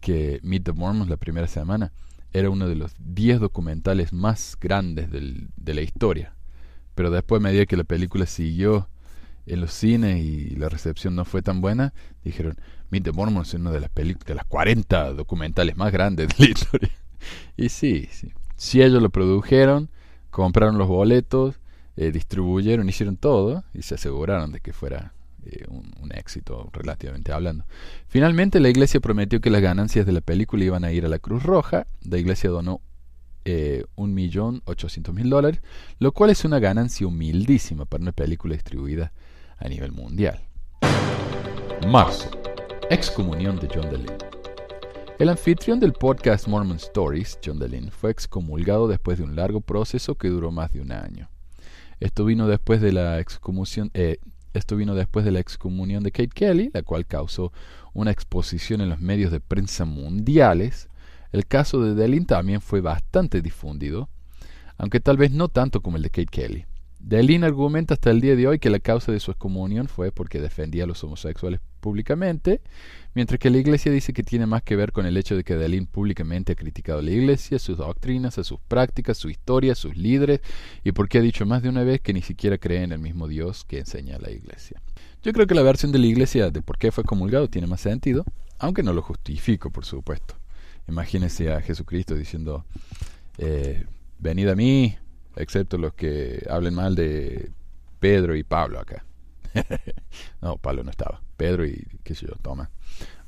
que 0.00 0.40
Meet 0.42 0.64
the 0.64 0.72
Mormons 0.72 1.08
la 1.08 1.16
primera 1.16 1.46
semana 1.46 1.92
era 2.32 2.50
uno 2.50 2.66
de 2.68 2.74
los 2.74 2.96
10 2.98 3.38
documentales 3.38 4.12
más 4.12 4.56
grandes 4.60 5.08
de 5.12 5.74
la 5.74 5.80
historia. 5.80 6.34
Pero 6.96 7.12
después, 7.12 7.40
a 7.40 7.44
medida 7.44 7.64
que 7.64 7.76
la 7.76 7.84
película 7.84 8.26
siguió 8.26 8.88
en 9.46 9.60
los 9.60 9.72
cines 9.72 10.18
y 10.18 10.56
la 10.56 10.68
recepción 10.68 11.14
no 11.14 11.24
fue 11.24 11.42
tan 11.42 11.60
buena, 11.60 11.94
dijeron, 12.24 12.56
Meet 12.90 13.04
the 13.04 13.12
Mormons 13.12 13.50
es 13.50 13.54
uno 13.54 13.70
de 13.70 13.78
las, 13.78 13.94
de 13.94 14.34
las 14.34 14.44
40 14.46 15.12
documentales 15.12 15.76
más 15.76 15.92
grandes 15.92 16.26
de 16.26 16.44
la 16.44 16.50
historia. 16.50 16.90
y 17.56 17.68
sí, 17.68 18.08
sí. 18.10 18.32
Si 18.56 18.82
ellos 18.82 19.00
lo 19.00 19.10
produjeron, 19.10 19.90
compraron 20.30 20.76
los 20.76 20.88
boletos, 20.88 21.60
eh, 21.98 22.12
distribuyeron, 22.12 22.88
hicieron 22.88 23.16
todo 23.16 23.64
y 23.74 23.82
se 23.82 23.96
aseguraron 23.96 24.52
de 24.52 24.60
que 24.60 24.72
fuera 24.72 25.14
eh, 25.44 25.64
un, 25.68 26.12
éxito 26.14 26.70
relativamente 26.72 27.32
hablando. 27.32 27.64
Finalmente 28.06 28.60
la 28.60 28.68
iglesia 28.68 29.00
prometió 29.00 29.40
que 29.40 29.50
las 29.50 29.60
ganancias 29.60 30.06
de 30.06 30.12
la 30.12 30.20
película 30.20 30.64
iban 30.64 30.84
a 30.84 30.92
ir 30.92 31.04
a 31.04 31.08
la 31.08 31.18
Cruz 31.18 31.42
Roja. 31.42 31.86
La 32.02 32.18
iglesia 32.18 32.50
donó 32.50 32.80
eh, 33.44 33.84
un 33.96 34.14
millón 34.14 34.62
ochocientos 34.64 35.12
mil 35.12 35.28
dólares, 35.28 35.60
lo 35.98 36.12
cual 36.12 36.30
es 36.30 36.44
una 36.44 36.60
ganancia 36.60 37.06
humildísima 37.06 37.84
para 37.84 38.02
una 38.02 38.12
película 38.12 38.54
distribuida 38.54 39.12
a 39.58 39.68
nivel 39.68 39.90
mundial. 39.90 40.40
Marzo. 41.88 42.30
Excomunión 42.90 43.58
de 43.58 43.68
John 43.74 43.90
DeLynn. 43.90 44.16
El 45.18 45.28
anfitrión 45.30 45.80
del 45.80 45.94
podcast 45.94 46.46
Mormon 46.46 46.76
Stories, 46.76 47.40
John 47.44 47.58
DeLynn, 47.58 47.90
fue 47.90 48.12
excomulgado 48.12 48.86
después 48.86 49.18
de 49.18 49.24
un 49.24 49.34
largo 49.34 49.60
proceso 49.60 50.14
que 50.14 50.28
duró 50.28 50.52
más 50.52 50.72
de 50.72 50.80
un 50.80 50.92
año. 50.92 51.28
Esto 52.00 52.24
vino 52.24 52.46
después 52.46 52.80
de 52.80 52.92
la 52.92 53.18
excomulación, 53.20 53.90
eh, 53.94 54.18
esto 54.54 54.76
vino 54.76 54.94
después 54.94 55.24
de 55.24 55.32
la 55.32 55.40
excomunión 55.40 56.02
de 56.02 56.12
Kate 56.12 56.28
Kelly, 56.28 56.70
la 56.72 56.82
cual 56.82 57.06
causó 57.06 57.52
una 57.92 58.10
exposición 58.10 58.80
en 58.80 58.88
los 58.88 59.00
medios 59.00 59.30
de 59.32 59.40
prensa 59.40 59.84
mundiales, 59.84 60.88
El 61.30 61.46
caso 61.46 61.82
de 61.82 61.94
Delin 61.94 62.24
también 62.24 62.62
fue 62.62 62.80
bastante 62.80 63.42
difundido, 63.42 64.08
aunque 64.78 64.98
tal 64.98 65.18
vez 65.18 65.30
no 65.30 65.48
tanto 65.48 65.82
como 65.82 65.98
el 65.98 66.02
de 66.02 66.08
Kate 66.08 66.26
Kelly. 66.30 66.64
Delin 67.08 67.42
argumenta 67.42 67.94
hasta 67.94 68.10
el 68.10 68.20
día 68.20 68.36
de 68.36 68.46
hoy 68.46 68.58
que 68.58 68.68
la 68.68 68.80
causa 68.80 69.10
de 69.12 69.18
su 69.18 69.30
excomunión 69.30 69.88
fue 69.88 70.12
porque 70.12 70.42
defendía 70.42 70.84
a 70.84 70.86
los 70.86 71.02
homosexuales 71.02 71.58
públicamente, 71.80 72.60
mientras 73.14 73.40
que 73.40 73.48
la 73.48 73.56
iglesia 73.56 73.90
dice 73.90 74.12
que 74.12 74.22
tiene 74.22 74.44
más 74.44 74.62
que 74.62 74.76
ver 74.76 74.92
con 74.92 75.06
el 75.06 75.16
hecho 75.16 75.34
de 75.34 75.42
que 75.42 75.56
Delin 75.56 75.86
públicamente 75.86 76.52
ha 76.52 76.54
criticado 76.54 76.98
a 76.98 77.02
la 77.02 77.10
iglesia, 77.10 77.58
sus 77.58 77.78
doctrinas, 77.78 78.36
a 78.36 78.44
sus 78.44 78.60
prácticas, 78.60 79.16
su 79.16 79.30
historia, 79.30 79.74
sus 79.74 79.96
líderes, 79.96 80.42
y 80.84 80.92
porque 80.92 81.16
ha 81.16 81.22
dicho 81.22 81.46
más 81.46 81.62
de 81.62 81.70
una 81.70 81.82
vez 81.82 82.02
que 82.02 82.12
ni 82.12 82.20
siquiera 82.20 82.58
cree 82.58 82.82
en 82.82 82.92
el 82.92 82.98
mismo 82.98 83.26
Dios 83.26 83.64
que 83.64 83.78
enseña 83.78 84.18
la 84.18 84.30
iglesia. 84.30 84.82
Yo 85.22 85.32
creo 85.32 85.46
que 85.46 85.54
la 85.54 85.62
versión 85.62 85.92
de 85.92 86.00
la 86.00 86.06
iglesia 86.08 86.50
de 86.50 86.60
por 86.60 86.76
qué 86.76 86.92
fue 86.92 87.04
comulgado 87.04 87.48
tiene 87.48 87.68
más 87.68 87.80
sentido, 87.80 88.26
aunque 88.58 88.82
no 88.82 88.92
lo 88.92 89.00
justifico, 89.00 89.70
por 89.70 89.86
supuesto. 89.86 90.34
Imagínense 90.86 91.50
a 91.54 91.62
Jesucristo 91.62 92.14
diciendo, 92.14 92.66
eh, 93.38 93.86
venid 94.18 94.48
a 94.48 94.54
mí, 94.54 94.94
excepto 95.38 95.78
los 95.78 95.94
que 95.94 96.44
hablen 96.50 96.74
mal 96.74 96.94
de 96.94 97.50
Pedro 98.00 98.36
y 98.36 98.42
Pablo 98.42 98.80
acá. 98.80 99.04
no, 100.42 100.56
Pablo 100.58 100.84
no 100.84 100.90
estaba. 100.90 101.22
Pedro 101.36 101.66
y, 101.66 101.86
qué 102.02 102.14
sé 102.14 102.26
yo, 102.26 102.34
toma, 102.42 102.70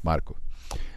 Marco. 0.02 0.36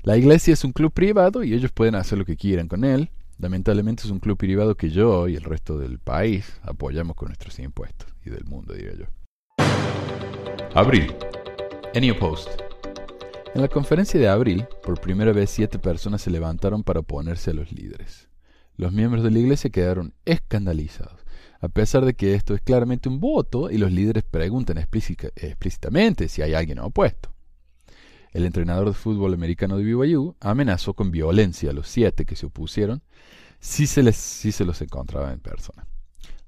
La 0.03 0.17
iglesia 0.17 0.53
es 0.53 0.63
un 0.63 0.71
club 0.71 0.91
privado 0.91 1.43
y 1.43 1.53
ellos 1.53 1.71
pueden 1.71 1.95
hacer 1.95 2.17
lo 2.17 2.25
que 2.25 2.35
quieran 2.35 2.67
con 2.67 2.83
él. 2.83 3.09
Lamentablemente 3.39 4.03
es 4.03 4.09
un 4.09 4.19
club 4.19 4.37
privado 4.37 4.75
que 4.75 4.89
yo 4.89 5.27
y 5.27 5.35
el 5.35 5.43
resto 5.43 5.77
del 5.77 5.99
país 5.99 6.59
apoyamos 6.61 7.15
con 7.15 7.29
nuestros 7.29 7.57
impuestos 7.59 8.13
y 8.25 8.29
del 8.29 8.45
mundo, 8.45 8.73
diría 8.73 8.93
yo. 8.95 9.05
Abril. 10.75 11.13
Any 11.95 12.11
Post. 12.13 12.49
En 13.53 13.61
la 13.61 13.67
conferencia 13.67 14.19
de 14.19 14.27
abril, 14.27 14.65
por 14.83 14.99
primera 14.99 15.31
vez 15.31 15.51
siete 15.51 15.77
personas 15.77 16.21
se 16.21 16.31
levantaron 16.31 16.83
para 16.83 17.01
oponerse 17.01 17.51
a 17.51 17.53
los 17.53 17.71
líderes. 17.71 18.27
Los 18.75 18.91
miembros 18.91 19.23
de 19.23 19.29
la 19.29 19.39
iglesia 19.39 19.69
quedaron 19.69 20.13
escandalizados, 20.25 21.21
a 21.61 21.67
pesar 21.69 22.05
de 22.05 22.15
que 22.15 22.33
esto 22.33 22.55
es 22.55 22.61
claramente 22.61 23.07
un 23.07 23.19
voto 23.19 23.69
y 23.69 23.77
los 23.77 23.91
líderes 23.91 24.23
preguntan 24.23 24.79
explícitamente 24.79 26.27
si 26.27 26.41
hay 26.41 26.55
alguien 26.55 26.79
opuesto. 26.79 27.29
El 28.31 28.45
entrenador 28.45 28.87
de 28.87 28.93
fútbol 28.93 29.35
americano 29.35 29.77
de 29.77 29.83
BYU 29.83 30.35
amenazó 30.39 30.95
con 30.95 31.11
violencia 31.11 31.69
a 31.69 31.73
los 31.73 31.87
siete 31.87 32.25
que 32.25 32.35
se 32.35 32.47
opusieron 32.47 33.03
si 33.59 33.85
se, 33.85 34.11
si 34.11 34.51
se 34.51 34.65
los 34.65 34.81
encontraba 34.81 35.31
en 35.31 35.39
persona. 35.39 35.85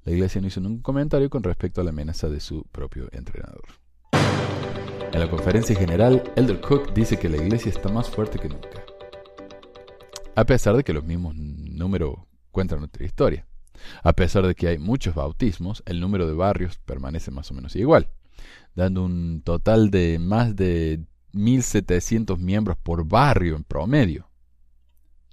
La 0.04 0.12
iglesia 0.12 0.40
no 0.40 0.48
hizo 0.48 0.60
ningún 0.60 0.82
comentario 0.82 1.30
con 1.30 1.44
respecto 1.44 1.80
a 1.80 1.84
la 1.84 1.90
amenaza 1.90 2.28
de 2.28 2.40
su 2.40 2.64
propio 2.72 3.08
entrenador. 3.12 3.66
En 5.12 5.20
la 5.20 5.30
conferencia 5.30 5.76
general, 5.76 6.24
Elder 6.34 6.60
Cook 6.60 6.92
dice 6.92 7.16
que 7.18 7.28
la 7.28 7.36
iglesia 7.36 7.70
está 7.70 7.88
más 7.88 8.10
fuerte 8.10 8.40
que 8.40 8.48
nunca 8.48 8.84
a 10.36 10.44
pesar 10.44 10.76
de 10.76 10.84
que 10.84 10.92
los 10.92 11.02
mismos 11.02 11.34
números 11.76 12.16
cuentan 12.50 12.82
otra 12.82 13.04
historia. 13.04 13.46
A 14.02 14.12
pesar 14.14 14.46
de 14.46 14.54
que 14.54 14.68
hay 14.68 14.78
muchos 14.78 15.14
bautismos, 15.14 15.82
el 15.86 16.00
número 16.00 16.26
de 16.26 16.32
barrios 16.32 16.78
permanece 16.84 17.30
más 17.30 17.50
o 17.50 17.54
menos 17.54 17.76
igual, 17.76 18.08
dando 18.74 19.04
un 19.04 19.42
total 19.44 19.90
de 19.90 20.18
más 20.18 20.56
de 20.56 21.00
1.700 21.34 22.38
miembros 22.38 22.76
por 22.78 23.06
barrio 23.06 23.56
en 23.56 23.64
promedio. 23.64 24.30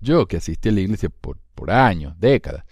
Yo, 0.02 0.28
que 0.28 0.38
asistí 0.38 0.70
a 0.70 0.74
la 0.74 0.82
iglesia 0.82 1.10
por, 1.10 1.40
años, 1.72 2.20
décadas, 2.20 2.66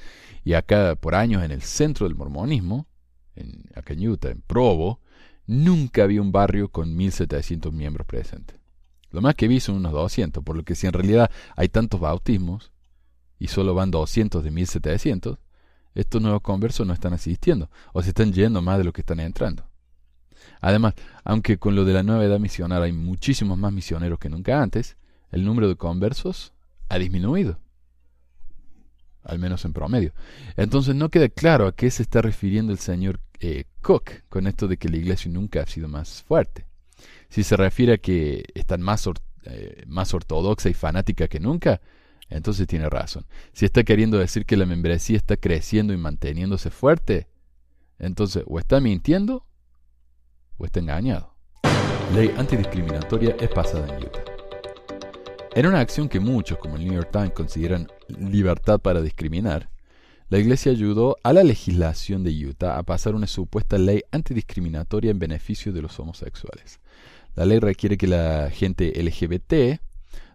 y 0.44 0.54
acá 0.54 0.96
por 0.96 1.16
años 1.16 1.44
en 1.44 1.52
el 1.52 1.62
centro 1.62 2.06
del 2.06 2.16
mormonismo, 2.16 2.88
en, 3.36 3.64
acá 3.74 3.94
en 3.94 4.04
en 4.04 4.42
Provo, 4.46 5.00
nunca 5.48 6.06
vi 6.08 6.20
un 6.20 6.34
barrio 6.34 6.70
con 6.70 6.98
1.700 6.98 7.72
miembros 7.72 8.06
presentes. 8.06 8.60
Lo 9.12 9.22
más 9.22 9.36
que 9.36 9.48
vi 9.48 9.60
son 9.60 9.76
unos 9.76 9.94
200, 9.94 10.44
por 10.44 10.58
lo 10.58 10.64
que 10.64 10.76
si 10.76 10.88
en 10.88 10.94
realidad 10.94 11.32
hay 11.56 11.70
tantos 11.70 12.00
bautismos 12.00 12.71
y 13.42 13.48
solo 13.48 13.74
van 13.74 13.90
200 13.90 14.44
de 14.44 14.52
1700, 14.52 15.40
estos 15.96 16.22
nuevos 16.22 16.42
conversos 16.44 16.86
no 16.86 16.94
están 16.94 17.14
asistiendo 17.14 17.72
o 17.92 18.04
se 18.04 18.10
están 18.10 18.32
yendo 18.34 18.62
más 18.62 18.78
de 18.78 18.84
lo 18.84 18.94
que 18.94 19.02
están 19.02 19.20
entrando. 19.20 19.66
Además, 20.62 20.94
aunque 21.24 21.58
con 21.58 21.74
lo 21.74 21.84
de 21.84 21.94
la 21.94 22.04
nueva 22.04 22.24
edad 22.24 22.38
misionera 22.38 22.86
hay 22.86 22.92
muchísimos 22.92 23.58
más 23.58 23.74
misioneros 23.74 24.20
que 24.20 24.30
nunca 24.30 24.62
antes, 24.62 24.96
el 25.32 25.44
número 25.44 25.68
de 25.68 25.76
conversos 25.76 26.54
ha 26.88 27.00
disminuido, 27.00 27.58
al 29.24 29.40
menos 29.40 29.66
en 29.66 29.74
promedio. 29.74 30.14
Entonces 30.56 30.94
no 30.94 31.10
queda 31.10 31.28
claro 31.28 31.66
a 31.66 31.76
qué 31.76 31.90
se 31.90 32.04
está 32.04 32.22
refiriendo 32.22 32.72
el 32.72 32.78
señor 32.78 33.20
eh, 33.40 33.64
Cook 33.82 34.22
con 34.30 34.46
esto 34.46 34.68
de 34.68 34.78
que 34.78 34.88
la 34.88 34.98
iglesia 34.98 35.32
nunca 35.32 35.64
ha 35.64 35.66
sido 35.66 35.88
más 35.88 36.22
fuerte. 36.22 36.68
Si 37.30 37.42
se 37.42 37.58
refiere 37.58 37.94
a 37.94 37.98
que 37.98 38.44
están 38.54 38.84
más, 38.84 39.10
eh, 39.46 39.84
más 39.88 40.14
ortodoxa 40.14 40.70
y 40.70 40.76
fanática 40.76 41.28
que 41.28 41.40
nunca, 41.40 41.82
entonces 42.32 42.66
tiene 42.66 42.90
razón. 42.90 43.26
Si 43.54 43.66
está 43.66 43.84
queriendo 43.84 44.18
decir 44.18 44.46
que 44.46 44.58
la 44.58 44.66
membresía 44.66 45.18
está 45.18 45.38
creciendo 45.38 45.94
y 45.94 45.98
manteniéndose 45.98 46.72
fuerte, 46.72 47.28
entonces 48.00 48.44
o 48.48 48.58
está 48.58 48.80
mintiendo 48.80 49.46
o 50.58 50.66
está 50.66 50.80
engañado. 50.80 51.36
Ley 52.16 52.34
antidiscriminatoria 52.36 53.36
es 53.40 53.50
pasada 53.50 53.88
en 53.96 54.04
Utah. 54.04 54.24
En 55.54 55.66
una 55.66 55.82
acción 55.82 56.08
que 56.08 56.22
muchos, 56.22 56.58
como 56.58 56.78
el 56.78 56.86
New 56.86 56.94
York 56.94 57.10
Times, 57.12 57.32
consideran 57.32 57.88
libertad 58.08 58.80
para 58.80 59.02
discriminar, 59.02 59.70
la 60.30 60.40
Iglesia 60.40 60.72
ayudó 60.72 61.18
a 61.24 61.34
la 61.34 61.44
legislación 61.44 62.24
de 62.24 62.32
Utah 62.32 62.78
a 62.78 62.84
pasar 62.84 63.16
una 63.16 63.28
supuesta 63.28 63.78
ley 63.78 64.02
antidiscriminatoria 64.12 65.12
en 65.12 65.20
beneficio 65.20 65.74
de 65.74 65.82
los 65.82 66.00
homosexuales. 66.00 66.80
La 67.36 67.46
ley 67.46 67.60
requiere 67.60 67.98
que 67.98 68.08
la 68.08 68.50
gente 68.50 68.94
LGBT 68.96 69.82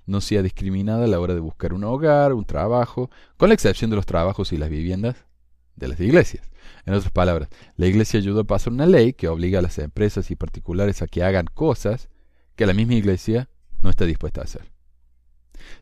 no 0.07 0.21
sea 0.21 0.43
discriminada 0.43 1.05
a 1.05 1.09
la 1.09 1.21
hora 1.21 1.35
de 1.35 1.41
buscar 1.41 1.75
un 1.75 1.85
hogar, 1.85 2.33
un 2.33 2.45
trabajo, 2.45 3.11
con 3.37 3.49
la 3.49 3.55
excepción 3.55 3.91
de 3.91 3.97
los 3.97 4.07
trabajos 4.07 4.53
y 4.53 4.57
las 4.57 4.71
viviendas 4.71 5.27
de 5.75 5.89
las 5.89 6.01
iglesias. 6.01 6.49
En 6.85 6.95
otras 6.95 7.13
palabras, 7.13 7.49
la 7.77 7.87
iglesia 7.87 8.19
ayudó 8.19 8.41
a 8.41 8.45
pasar 8.45 8.73
una 8.73 8.87
ley 8.87 9.13
que 9.13 9.29
obliga 9.29 9.59
a 9.59 9.63
las 9.63 9.79
empresas 9.79 10.31
y 10.31 10.37
particulares 10.37 11.03
a 11.03 11.07
que 11.07 11.23
hagan 11.23 11.47
cosas 11.53 12.09
que 12.55 12.67
la 12.67 12.75
misma 12.75 12.95
iglesia 12.95 13.49
no 13.83 13.91
está 13.91 14.05
dispuesta 14.05 14.41
a 14.41 14.45
hacer. 14.45 14.71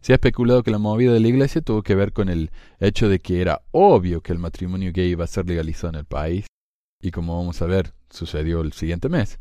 Se 0.01 0.13
ha 0.13 0.17
especulado 0.17 0.63
que 0.63 0.71
la 0.71 0.79
movida 0.79 1.13
de 1.13 1.21
la 1.21 1.29
iglesia 1.29 1.61
tuvo 1.61 1.83
que 1.83 1.95
ver 1.95 2.13
con 2.13 2.29
el 2.29 2.51
hecho 2.81 3.09
de 3.09 3.19
que 3.19 3.41
era 3.41 3.63
obvio 3.71 4.23
que 4.23 4.33
el 4.33 4.39
matrimonio 4.39 4.93
gay 4.93 5.11
iba 5.11 5.25
a 5.25 5.29
ser 5.29 5.47
legalizado 5.47 5.91
en 5.91 5.95
el 5.97 6.05
país, 6.05 6.47
y 7.01 7.11
como 7.11 7.37
vamos 7.37 7.61
a 7.61 7.67
ver, 7.67 7.93
sucedió 8.11 8.63
el 8.63 8.73
siguiente 8.73 9.09
mes. 9.09 9.39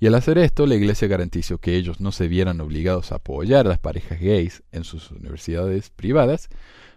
Y 0.00 0.06
al 0.06 0.14
hacer 0.14 0.38
esto, 0.38 0.66
la 0.66 0.76
Iglesia 0.76 1.08
garantizó 1.08 1.58
que 1.58 1.76
ellos 1.76 2.00
no 2.00 2.12
se 2.12 2.28
vieran 2.28 2.60
obligados 2.60 3.10
a 3.10 3.16
apoyar 3.16 3.66
a 3.66 3.70
las 3.70 3.78
parejas 3.80 4.20
gays 4.20 4.62
en 4.70 4.84
sus 4.84 5.10
universidades 5.10 5.90
privadas, 5.90 6.48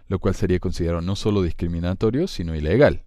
lo 0.06 0.20
cual 0.20 0.34
sería 0.34 0.60
considerado 0.60 1.00
no 1.00 1.16
solo 1.16 1.42
discriminatorio, 1.42 2.28
sino 2.28 2.54
ilegal. 2.54 3.02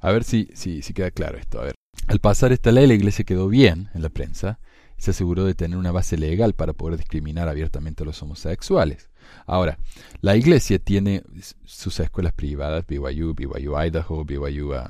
A 0.00 0.12
ver 0.12 0.22
si, 0.22 0.48
si, 0.54 0.80
queda 0.94 1.10
claro 1.10 1.38
esto. 1.38 1.60
A 1.60 1.64
ver. 1.64 1.74
Al 2.06 2.20
pasar 2.20 2.52
esta 2.52 2.70
ley, 2.70 2.86
la 2.86 2.94
Iglesia 2.94 3.24
quedó 3.24 3.48
bien 3.48 3.88
en 3.94 4.02
la 4.02 4.10
prensa 4.10 4.60
y 4.96 5.02
se 5.02 5.10
aseguró 5.10 5.44
de 5.44 5.54
tener 5.54 5.76
una 5.76 5.90
base 5.90 6.16
legal 6.16 6.54
para 6.54 6.72
poder 6.72 6.96
discriminar 6.96 7.48
abiertamente 7.48 8.04
a 8.04 8.06
los 8.06 8.22
homosexuales. 8.22 9.10
Ahora, 9.44 9.78
la 10.20 10.36
Iglesia 10.36 10.78
tiene 10.78 11.24
sus 11.64 11.98
escuelas 11.98 12.32
privadas, 12.32 12.86
BYU, 12.86 13.34
BYU 13.34 13.76
Idaho, 13.82 14.24
BYU 14.24 14.72
uh, 14.72 14.84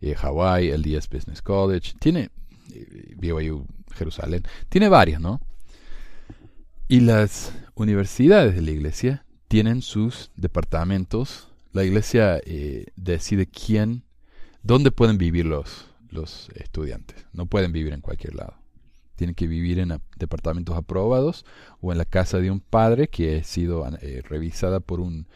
eh, 0.00 0.14
Hawaii, 0.22 0.68
el 0.68 0.82
DS 0.82 1.08
Business 1.08 1.42
College, 1.42 1.94
tiene 1.98 2.30
BYU 3.16 3.66
Jerusalén, 3.94 4.42
tiene 4.68 4.88
varias, 4.88 5.20
¿no? 5.20 5.40
Y 6.88 7.00
las 7.00 7.52
universidades 7.74 8.54
de 8.54 8.62
la 8.62 8.70
iglesia 8.70 9.24
tienen 9.48 9.82
sus 9.82 10.30
departamentos. 10.36 11.48
La 11.72 11.84
iglesia 11.84 12.40
eh, 12.44 12.86
decide 12.96 13.46
quién, 13.46 14.04
dónde 14.62 14.90
pueden 14.90 15.16
vivir 15.16 15.46
los, 15.46 15.86
los 16.10 16.50
estudiantes. 16.54 17.26
No 17.32 17.46
pueden 17.46 17.72
vivir 17.72 17.92
en 17.94 18.00
cualquier 18.00 18.34
lado. 18.34 18.54
Tienen 19.16 19.34
que 19.34 19.46
vivir 19.46 19.78
en 19.78 19.98
departamentos 20.16 20.76
aprobados 20.76 21.46
o 21.80 21.92
en 21.92 21.98
la 21.98 22.04
casa 22.04 22.38
de 22.38 22.50
un 22.50 22.60
padre 22.60 23.08
que 23.08 23.38
ha 23.38 23.44
sido 23.44 23.86
eh, 24.00 24.22
revisada 24.28 24.80
por 24.80 25.00
un 25.00 25.26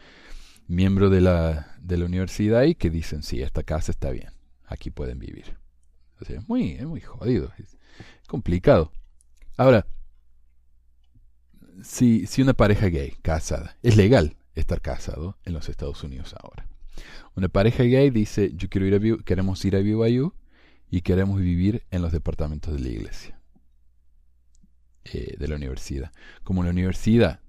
miembro 0.67 1.09
de 1.09 1.21
la, 1.21 1.75
de 1.81 1.97
la 1.97 2.05
universidad 2.05 2.63
y 2.63 2.75
que 2.75 2.89
dicen, 2.89 3.23
sí, 3.23 3.41
esta 3.41 3.63
casa 3.63 3.91
está 3.91 4.11
bien, 4.11 4.33
aquí 4.67 4.91
pueden 4.91 5.17
vivir 5.17 5.58
es 6.27 6.47
muy, 6.47 6.71
es 6.71 6.85
muy 6.85 7.01
jodido, 7.01 7.51
es 7.57 7.77
complicado. 8.27 8.91
Ahora, 9.57 9.85
si, 11.83 12.25
si 12.27 12.41
una 12.41 12.53
pareja 12.53 12.87
gay 12.87 13.13
casada, 13.21 13.77
es 13.81 13.95
legal 13.95 14.37
estar 14.55 14.81
casado 14.81 15.37
en 15.45 15.53
los 15.53 15.69
Estados 15.69 16.03
Unidos 16.03 16.35
ahora. 16.41 16.67
Una 17.35 17.47
pareja 17.47 17.83
gay 17.83 18.09
dice, 18.09 18.51
yo 18.55 18.69
quiero 18.69 18.87
ir 18.87 18.95
a, 18.95 19.23
queremos 19.23 19.63
ir 19.65 19.75
a 19.75 19.79
BYU 19.79 20.33
y 20.89 21.01
queremos 21.01 21.39
vivir 21.39 21.85
en 21.91 22.01
los 22.01 22.11
departamentos 22.11 22.73
de 22.73 22.79
la 22.79 22.89
iglesia, 22.89 23.39
eh, 25.05 25.35
de 25.37 25.47
la 25.47 25.55
universidad. 25.55 26.11
Como 26.43 26.63
la 26.63 26.71
universidad 26.71 27.39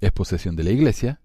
es 0.00 0.12
posesión 0.12 0.56
de 0.56 0.64
la 0.64 0.70
iglesia 0.70 1.20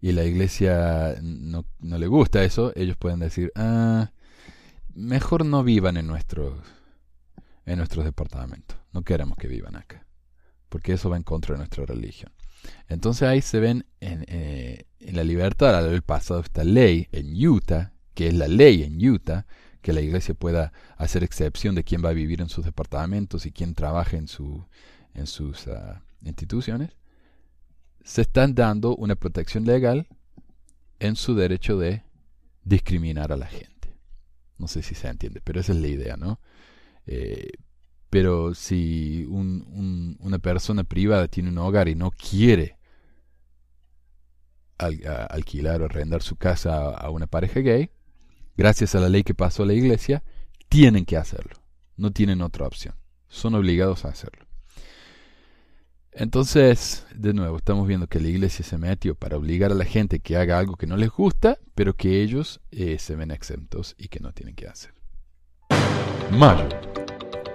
y 0.00 0.12
la 0.12 0.24
iglesia 0.24 1.16
no, 1.22 1.66
no 1.80 1.98
le 1.98 2.06
gusta 2.06 2.44
eso, 2.44 2.72
ellos 2.74 2.96
pueden 2.96 3.20
decir, 3.20 3.52
ah, 3.54 4.12
mejor 4.98 5.44
no 5.44 5.62
vivan 5.62 5.96
en 5.96 6.06
nuestros, 6.06 6.58
en 7.64 7.78
nuestros 7.78 8.04
departamentos. 8.04 8.76
No 8.92 9.02
queremos 9.02 9.36
que 9.38 9.48
vivan 9.48 9.76
acá, 9.76 10.06
porque 10.68 10.92
eso 10.94 11.08
va 11.08 11.16
en 11.16 11.22
contra 11.22 11.54
de 11.54 11.58
nuestra 11.58 11.86
religión. 11.86 12.32
Entonces 12.88 13.28
ahí 13.28 13.40
se 13.40 13.60
ven 13.60 13.86
en, 14.00 14.24
eh, 14.28 14.86
la 15.00 15.24
libertad 15.24 15.76
al 15.76 15.86
haber 15.86 16.02
pasado 16.02 16.40
esta 16.40 16.64
ley 16.64 17.08
en 17.12 17.34
Utah, 17.46 17.92
que 18.14 18.28
es 18.28 18.34
la 18.34 18.48
ley 18.48 18.82
en 18.82 18.98
Utah, 19.08 19.46
que 19.80 19.92
la 19.92 20.00
iglesia 20.00 20.34
pueda 20.34 20.72
hacer 20.96 21.22
excepción 21.22 21.76
de 21.76 21.84
quién 21.84 22.04
va 22.04 22.08
a 22.08 22.14
vivir 22.14 22.40
en 22.40 22.48
sus 22.48 22.64
departamentos 22.64 23.46
y 23.46 23.52
quién 23.52 23.74
trabaja 23.74 24.16
en 24.16 24.26
sus 24.26 25.68
ah, 25.68 26.02
instituciones, 26.22 26.90
se 28.02 28.22
están 28.22 28.54
dando 28.54 28.96
una 28.96 29.14
protección 29.14 29.64
legal 29.64 30.08
en 30.98 31.14
su 31.14 31.36
derecho 31.36 31.78
de 31.78 32.02
discriminar 32.64 33.30
a 33.32 33.36
la 33.36 33.46
gente. 33.46 33.77
No 34.58 34.68
sé 34.68 34.82
si 34.82 34.94
se 34.94 35.08
entiende, 35.08 35.40
pero 35.42 35.60
esa 35.60 35.72
es 35.72 35.78
la 35.78 35.88
idea, 35.88 36.16
¿no? 36.16 36.40
Eh, 37.06 37.52
pero 38.10 38.54
si 38.54 39.26
una 39.28 40.38
persona 40.38 40.84
privada 40.84 41.28
tiene 41.28 41.50
un 41.50 41.58
hogar 41.58 41.88
y 41.88 41.94
no 41.94 42.10
quiere 42.10 42.78
alquilar 44.78 45.82
o 45.82 45.86
arrendar 45.86 46.22
su 46.22 46.36
casa 46.36 46.90
a 46.90 47.10
una 47.10 47.26
pareja 47.26 47.60
gay, 47.60 47.90
gracias 48.56 48.94
a 48.94 49.00
la 49.00 49.08
ley 49.08 49.24
que 49.24 49.34
pasó 49.34 49.62
a 49.62 49.66
la 49.66 49.74
iglesia, 49.74 50.22
tienen 50.68 51.04
que 51.04 51.16
hacerlo. 51.16 51.62
No 51.96 52.12
tienen 52.12 52.42
otra 52.42 52.66
opción. 52.66 52.94
Son 53.28 53.54
obligados 53.54 54.04
a 54.04 54.08
hacerlo. 54.08 54.47
Entonces, 56.20 57.06
de 57.14 57.32
nuevo, 57.32 57.58
estamos 57.58 57.86
viendo 57.86 58.08
que 58.08 58.18
la 58.18 58.26
iglesia 58.26 58.64
se 58.64 58.76
metió 58.76 59.14
para 59.14 59.36
obligar 59.36 59.70
a 59.70 59.76
la 59.76 59.84
gente 59.84 60.18
que 60.18 60.36
haga 60.36 60.58
algo 60.58 60.74
que 60.74 60.88
no 60.88 60.96
les 60.96 61.10
gusta, 61.10 61.58
pero 61.76 61.94
que 61.94 62.20
ellos 62.20 62.60
eh, 62.72 62.98
se 62.98 63.14
ven 63.14 63.30
exentos 63.30 63.94
y 63.96 64.08
que 64.08 64.18
no 64.18 64.32
tienen 64.32 64.56
que 64.56 64.66
hacer. 64.66 64.92
Mayo. 66.32 66.68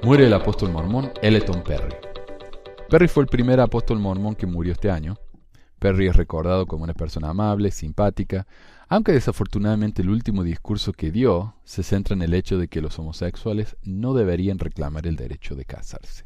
Muere 0.03 0.27
el 0.27 0.34
apóstol 0.34 0.72
mormón 0.72 1.12
Eleton 1.22 1.62
Perry. 1.62 1.93
Perry 2.89 3.10
fue 3.10 3.24
el 3.24 3.29
primer 3.29 3.60
apóstol 3.60 4.00
mormón 4.00 4.34
que 4.34 4.48
murió 4.48 4.72
este 4.72 4.89
año. 4.89 5.17
Perry 5.77 6.08
es 6.08 6.15
recordado 6.15 6.65
como 6.65 6.86
una 6.86 6.93
persona 6.93 7.32
amable, 7.32 7.70
simpática, 7.70 8.48
aunque 8.88 9.12
desafortunadamente 9.12 10.03
el 10.03 10.10
último 10.10 10.41
discurso 10.41 10.93
que 10.93 11.12
dio 11.12 11.58
se 11.65 11.84
centra 11.84 12.15
en 12.15 12.22
el 12.22 12.34
hecho 12.34 12.58
de 12.58 12.70
que 12.70 12.79
los 12.79 12.98
homosexuales 12.98 13.75
no 13.84 14.13
deberían 14.13 14.58
reclamar 14.58 15.05
el 15.05 15.17
derecho 15.17 15.58
de 15.58 15.65
casarse, 15.65 16.24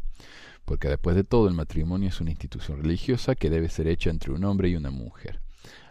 porque 0.68 0.90
después 0.90 1.16
de 1.16 1.24
todo 1.24 1.48
el 1.48 1.54
matrimonio 1.54 2.10
es 2.10 2.20
una 2.20 2.32
institución 2.32 2.84
religiosa 2.84 3.36
que 3.36 3.50
debe 3.50 3.70
ser 3.70 3.88
hecha 3.88 4.10
entre 4.10 4.34
un 4.34 4.44
hombre 4.44 4.68
y 4.68 4.76
una 4.76 4.92
mujer, 4.92 5.40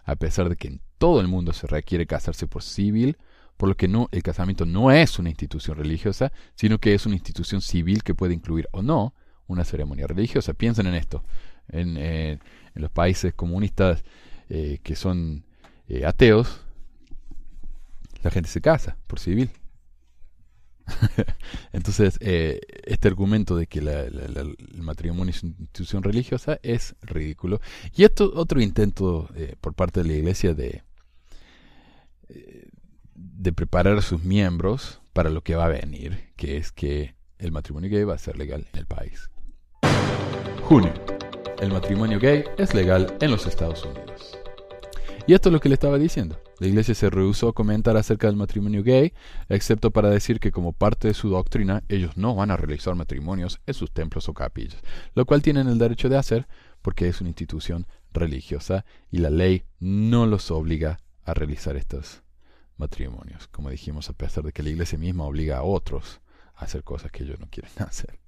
a 0.05 0.17
pesar 0.17 0.51
de 0.51 0.57
que 0.57 0.69
en 0.69 0.83
todo 0.99 1.23
el 1.23 1.29
mundo 1.29 1.55
se 1.55 1.67
requiere 1.67 2.07
casarse 2.07 2.47
por 2.47 2.63
civil, 2.63 3.17
por 3.57 3.71
lo 3.71 3.75
que 3.75 3.89
no, 3.89 4.11
el 4.13 4.23
casamiento 4.23 4.67
no 4.67 4.91
es 4.91 5.19
una 5.19 5.31
institución 5.31 5.79
religiosa, 5.79 6.31
sino 6.57 6.77
que 6.77 6.93
es 6.93 7.07
una 7.07 7.15
institución 7.15 7.63
civil 7.63 8.03
que 8.03 8.15
puede 8.15 8.35
incluir 8.35 8.69
o 8.71 8.83
no 8.83 9.15
una 9.47 9.65
ceremonia 9.65 10.07
religiosa. 10.07 10.53
Piensen 10.53 10.89
en 10.89 10.95
esto. 10.95 11.25
En, 11.69 11.97
eh, 11.97 12.39
los 12.75 12.91
países 12.91 13.33
comunistas 13.33 14.05
eh, 14.51 14.81
que 14.83 14.95
son 14.95 15.47
eh, 15.89 16.05
ateos, 16.05 16.61
la 18.23 18.31
gente 18.31 18.51
se 18.51 18.61
casa 18.61 18.99
por 19.07 19.21
civil. 19.21 19.49
Entonces, 21.73 22.19
eh, 22.21 22.61
este 22.85 23.09
argumento 23.09 23.57
de 23.57 23.67
que 23.67 23.81
el 23.81 24.83
matrimonio 24.83 25.31
es 25.31 25.43
una 25.43 25.53
institución 25.59 26.03
religiosa 26.03 26.59
es 26.63 26.95
ridículo. 27.03 27.61
Y 27.95 28.05
esto 28.05 28.33
otro 28.35 28.61
intento 28.61 29.29
eh, 29.35 29.57
por 29.61 29.75
parte 29.75 30.03
de 30.03 30.09
la 30.09 30.15
iglesia 30.15 30.55
de, 30.55 30.83
eh, 32.29 32.69
de 33.15 33.53
preparar 33.53 33.99
a 33.99 34.03
sus 34.03 34.23
miembros 34.23 35.01
para 35.13 35.31
lo 35.31 35.43
que 35.43 35.57
va 35.57 35.67
a 35.67 35.69
venir, 35.69 36.33
que 36.37 36.57
es 36.57 36.73
que 36.73 37.15
el 37.39 37.53
matrimonio 37.53 37.91
gay 37.91 38.05
va 38.05 38.15
a 38.15 38.19
ser 38.19 38.37
legal 38.39 38.67
en 38.73 38.79
el 38.79 38.87
país. 38.87 39.31
Junio. 40.63 40.93
El 41.61 41.73
matrimonio 41.73 42.21
gay 42.21 42.45
es 42.59 42.75
legal 42.75 43.17
en 43.21 43.31
los 43.31 43.47
Estados 43.47 43.83
Unidos. 43.85 44.39
Y 45.29 45.35
esto 45.35 45.49
es 45.49 45.53
lo 45.53 45.59
que 45.59 45.69
le 45.69 45.75
estaba 45.75 45.99
diciendo. 45.99 46.41
La 46.61 46.69
iglesia 46.69 46.95
se 46.95 47.11
rehusó 47.11 47.49
a 47.49 47.53
comentar 47.53 47.97
acerca 47.97 48.29
del 48.29 48.37
matrimonio 48.37 48.85
gay, 48.85 49.13
excepto 49.49 49.91
para 49.91 50.09
decir 50.09 50.39
que 50.39 50.53
como 50.53 50.73
parte 50.73 51.09
de 51.09 51.15
su 51.15 51.29
doctrina 51.31 51.83
ellos 51.89 52.17
no 52.17 52.37
van 52.37 52.53
a 52.53 52.57
realizar 52.57 52.95
matrimonios 52.95 53.61
en 53.67 53.75
sus 53.75 53.91
templos 53.91 54.29
o 54.29 54.35
capillas, 54.35 54.81
lo 55.15 55.27
cual 55.27 55.43
tienen 55.43 55.67
el 55.67 55.79
derecho 55.79 56.09
de 56.09 56.17
hacer 56.17 56.47
porque 56.81 57.09
es 57.09 57.21
una 57.21 57.31
institución 57.31 57.89
religiosa 58.13 58.85
y 59.11 59.19
la 59.19 59.31
ley 59.31 59.65
no 59.81 60.27
los 60.27 60.53
obliga 60.53 61.01
a 61.25 61.35
realizar 61.35 61.75
estos 61.75 62.23
matrimonios, 62.77 63.49
como 63.49 63.71
dijimos, 63.71 64.09
a 64.09 64.13
pesar 64.13 64.45
de 64.45 64.53
que 64.53 64.63
la 64.63 64.71
iglesia 64.71 64.97
misma 64.97 65.25
obliga 65.25 65.59
a 65.59 65.63
otros 65.65 66.21
a 66.55 66.67
hacer 66.67 66.85
cosas 66.85 67.11
que 67.11 67.25
ellos 67.25 67.41
no 67.41 67.49
quieren 67.51 67.73
hacer. 67.79 68.21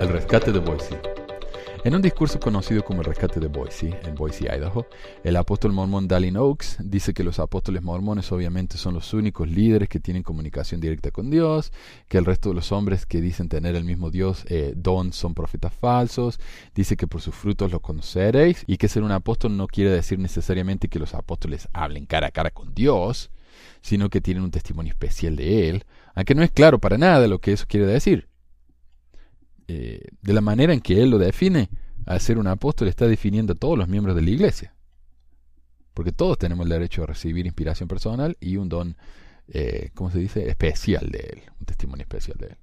El 0.00 0.08
rescate 0.10 0.52
de 0.52 0.60
Boise. 0.60 1.19
En 1.82 1.94
un 1.94 2.02
discurso 2.02 2.38
conocido 2.38 2.84
como 2.84 3.00
el 3.00 3.06
rescate 3.06 3.40
de 3.40 3.46
Boise, 3.46 3.98
en 4.04 4.14
Boise, 4.14 4.54
Idaho, 4.54 4.86
el 5.24 5.34
apóstol 5.36 5.72
mormón 5.72 6.08
Dallin 6.08 6.36
Oaks 6.36 6.76
dice 6.78 7.14
que 7.14 7.24
los 7.24 7.38
apóstoles 7.38 7.82
mormones 7.82 8.30
obviamente 8.32 8.76
son 8.76 8.92
los 8.92 9.14
únicos 9.14 9.48
líderes 9.48 9.88
que 9.88 9.98
tienen 9.98 10.22
comunicación 10.22 10.78
directa 10.78 11.10
con 11.10 11.30
Dios, 11.30 11.72
que 12.06 12.18
el 12.18 12.26
resto 12.26 12.50
de 12.50 12.56
los 12.56 12.70
hombres 12.70 13.06
que 13.06 13.22
dicen 13.22 13.48
tener 13.48 13.76
el 13.76 13.84
mismo 13.84 14.10
Dios 14.10 14.44
eh, 14.48 14.74
don 14.76 15.14
son 15.14 15.32
profetas 15.32 15.72
falsos, 15.72 16.38
dice 16.74 16.98
que 16.98 17.06
por 17.06 17.22
sus 17.22 17.34
frutos 17.34 17.72
los 17.72 17.80
conoceréis 17.80 18.62
y 18.66 18.76
que 18.76 18.88
ser 18.88 19.02
un 19.02 19.12
apóstol 19.12 19.56
no 19.56 19.66
quiere 19.66 19.90
decir 19.90 20.18
necesariamente 20.18 20.88
que 20.88 20.98
los 20.98 21.14
apóstoles 21.14 21.66
hablen 21.72 22.04
cara 22.04 22.26
a 22.26 22.30
cara 22.30 22.50
con 22.50 22.74
Dios, 22.74 23.30
sino 23.80 24.10
que 24.10 24.20
tienen 24.20 24.42
un 24.42 24.50
testimonio 24.50 24.92
especial 24.92 25.34
de 25.34 25.70
Él, 25.70 25.86
aunque 26.14 26.34
no 26.34 26.42
es 26.42 26.50
claro 26.50 26.78
para 26.78 26.98
nada 26.98 27.26
lo 27.26 27.38
que 27.38 27.52
eso 27.52 27.64
quiere 27.66 27.86
decir. 27.86 28.29
Eh, 29.72 30.00
de 30.20 30.32
la 30.32 30.40
manera 30.40 30.72
en 30.72 30.80
que 30.80 31.00
él 31.00 31.10
lo 31.10 31.18
define, 31.18 31.70
al 32.04 32.20
ser 32.20 32.38
un 32.38 32.48
apóstol 32.48 32.88
está 32.88 33.06
definiendo 33.06 33.52
a 33.52 33.56
todos 33.56 33.78
los 33.78 33.86
miembros 33.86 34.16
de 34.16 34.22
la 34.22 34.30
iglesia. 34.30 34.74
Porque 35.94 36.10
todos 36.10 36.38
tenemos 36.38 36.66
el 36.66 36.70
derecho 36.70 37.04
a 37.04 37.06
recibir 37.06 37.46
inspiración 37.46 37.88
personal 37.88 38.36
y 38.40 38.56
un 38.56 38.68
don, 38.68 38.96
eh, 39.46 39.90
¿cómo 39.94 40.10
se 40.10 40.18
dice?, 40.18 40.48
especial 40.48 41.08
de 41.12 41.20
él, 41.20 41.42
un 41.60 41.66
testimonio 41.66 42.02
especial 42.02 42.36
de 42.38 42.46
él. 42.48 42.56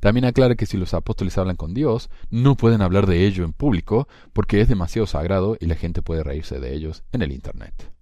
También 0.00 0.24
aclara 0.24 0.56
que 0.56 0.66
si 0.66 0.76
los 0.76 0.94
apóstoles 0.94 1.38
hablan 1.38 1.54
con 1.54 1.74
Dios, 1.74 2.10
no 2.28 2.56
pueden 2.56 2.82
hablar 2.82 3.06
de 3.06 3.24
ello 3.24 3.44
en 3.44 3.52
público 3.52 4.08
porque 4.32 4.60
es 4.60 4.68
demasiado 4.68 5.06
sagrado 5.06 5.56
y 5.60 5.66
la 5.66 5.76
gente 5.76 6.02
puede 6.02 6.24
reírse 6.24 6.58
de 6.58 6.74
ellos 6.74 7.04
en 7.12 7.22
el 7.22 7.30
Internet. 7.30 7.92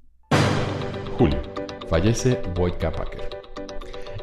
Julio. 1.18 1.42
Fallece 1.90 2.40
Boyd 2.54 2.74
K. 2.74 2.90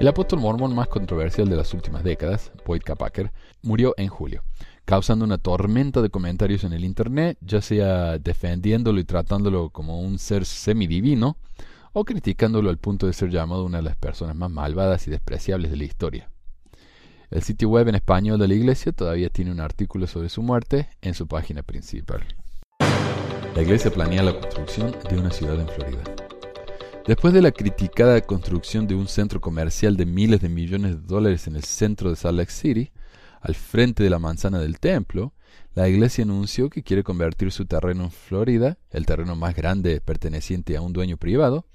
El 0.02 0.08
apóstol 0.08 0.40
mormón 0.40 0.74
más 0.74 0.88
controversial 0.88 1.48
de 1.48 1.56
las 1.56 1.76
últimas 1.76 2.04
décadas, 2.04 2.52
Boyd 2.66 2.82
K. 2.82 2.96
Packer, 2.96 3.32
murió 3.62 3.94
en 3.98 4.08
julio, 4.08 4.44
causando 4.86 5.26
una 5.26 5.38
tormenta 5.38 6.02
de 6.02 6.10
comentarios 6.10 6.64
en 6.64 6.74
el 6.74 6.86
Internet, 6.86 7.38
ya 7.42 7.62
sea 7.62 8.18
defendiéndolo 8.18 9.00
y 9.00 9.04
tratándolo 9.04 9.70
como 9.70 10.02
un 10.02 10.20
ser 10.20 10.46
semidivino, 10.46 11.38
o 11.94 12.06
criticándolo 12.06 12.70
al 12.70 12.78
punto 12.78 13.08
de 13.08 13.14
ser 13.14 13.30
llamado 13.30 13.66
una 13.66 13.78
de 13.78 13.84
las 13.84 13.98
personas 13.98 14.36
más 14.36 14.50
malvadas 14.50 15.08
y 15.08 15.12
despreciables 15.12 15.72
de 15.72 15.78
la 15.78 15.84
historia. 15.84 16.30
El 17.30 17.44
sitio 17.44 17.70
web 17.70 17.88
en 17.88 17.96
español 17.96 18.40
de 18.40 18.48
la 18.48 18.54
iglesia 18.54 18.92
todavía 18.92 19.30
tiene 19.30 19.52
un 19.52 19.62
artículo 19.62 20.08
sobre 20.08 20.30
su 20.30 20.42
muerte 20.42 20.90
en 21.02 21.14
su 21.14 21.28
página 21.28 21.64
principal. 21.64 22.22
La 23.56 23.62
iglesia 23.62 23.92
planea 23.92 24.24
la 24.24 24.38
construcción 24.38 24.94
de 25.10 25.18
una 25.18 25.32
ciudad 25.32 25.60
en 25.60 25.68
Florida. 25.68 26.04
Después 27.06 27.34
de 27.34 27.42
la 27.42 27.52
criticada 27.52 28.22
construcción 28.22 28.88
de 28.88 28.96
un 28.96 29.08
centro 29.08 29.42
comercial 29.42 29.98
de 29.98 30.06
miles 30.06 30.42
de 30.42 30.50
millones 30.50 31.02
de 31.02 31.08
dólares 31.08 31.48
en 31.48 31.56
el 31.56 31.64
centro 31.64 32.10
de 32.10 32.16
Salt 32.16 32.38
Lake 32.38 32.52
City, 32.52 32.92
al 33.42 33.56
frente 33.56 34.04
de 34.04 34.10
la 34.10 34.20
manzana 34.20 34.60
del 34.60 34.80
templo, 34.80 35.34
la 35.74 35.90
iglesia 35.90 36.24
anunció 36.24 36.70
que 36.70 36.84
quiere 36.84 37.04
convertir 37.04 37.52
su 37.52 37.66
terreno 37.66 38.04
en 38.04 38.12
Florida, 38.12 38.78
el 38.92 39.06
terreno 39.06 39.36
más 39.36 39.56
grande 39.56 40.00
perteneciente 40.00 40.78
a 40.78 40.82
un 40.82 40.94
dueño 40.94 41.18
privado, 41.18 41.66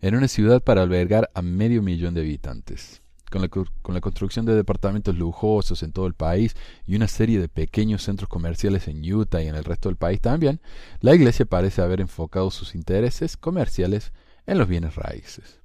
en 0.00 0.14
una 0.14 0.28
ciudad 0.28 0.62
para 0.62 0.82
albergar 0.82 1.30
a 1.34 1.42
medio 1.42 1.82
millón 1.82 2.14
de 2.14 2.20
habitantes. 2.20 3.02
Con 3.30 3.42
la, 3.42 3.48
con 3.48 3.94
la, 3.94 4.00
construcción 4.00 4.46
de 4.46 4.54
departamentos 4.54 5.14
lujosos 5.16 5.82
en 5.82 5.92
todo 5.92 6.06
el 6.06 6.14
país 6.14 6.56
y 6.86 6.96
una 6.96 7.08
serie 7.08 7.38
de 7.38 7.48
pequeños 7.48 8.02
centros 8.02 8.28
comerciales 8.28 8.88
en 8.88 9.02
Utah 9.12 9.42
y 9.42 9.48
en 9.48 9.54
el 9.54 9.64
resto 9.64 9.90
del 9.90 9.96
país 9.96 10.20
también, 10.20 10.60
la 11.00 11.14
iglesia 11.14 11.44
parece 11.44 11.82
haber 11.82 12.00
enfocado 12.00 12.50
sus 12.50 12.74
intereses 12.74 13.36
comerciales 13.36 14.12
en 14.46 14.56
los 14.56 14.66
bienes 14.66 14.94
raíces. 14.94 15.60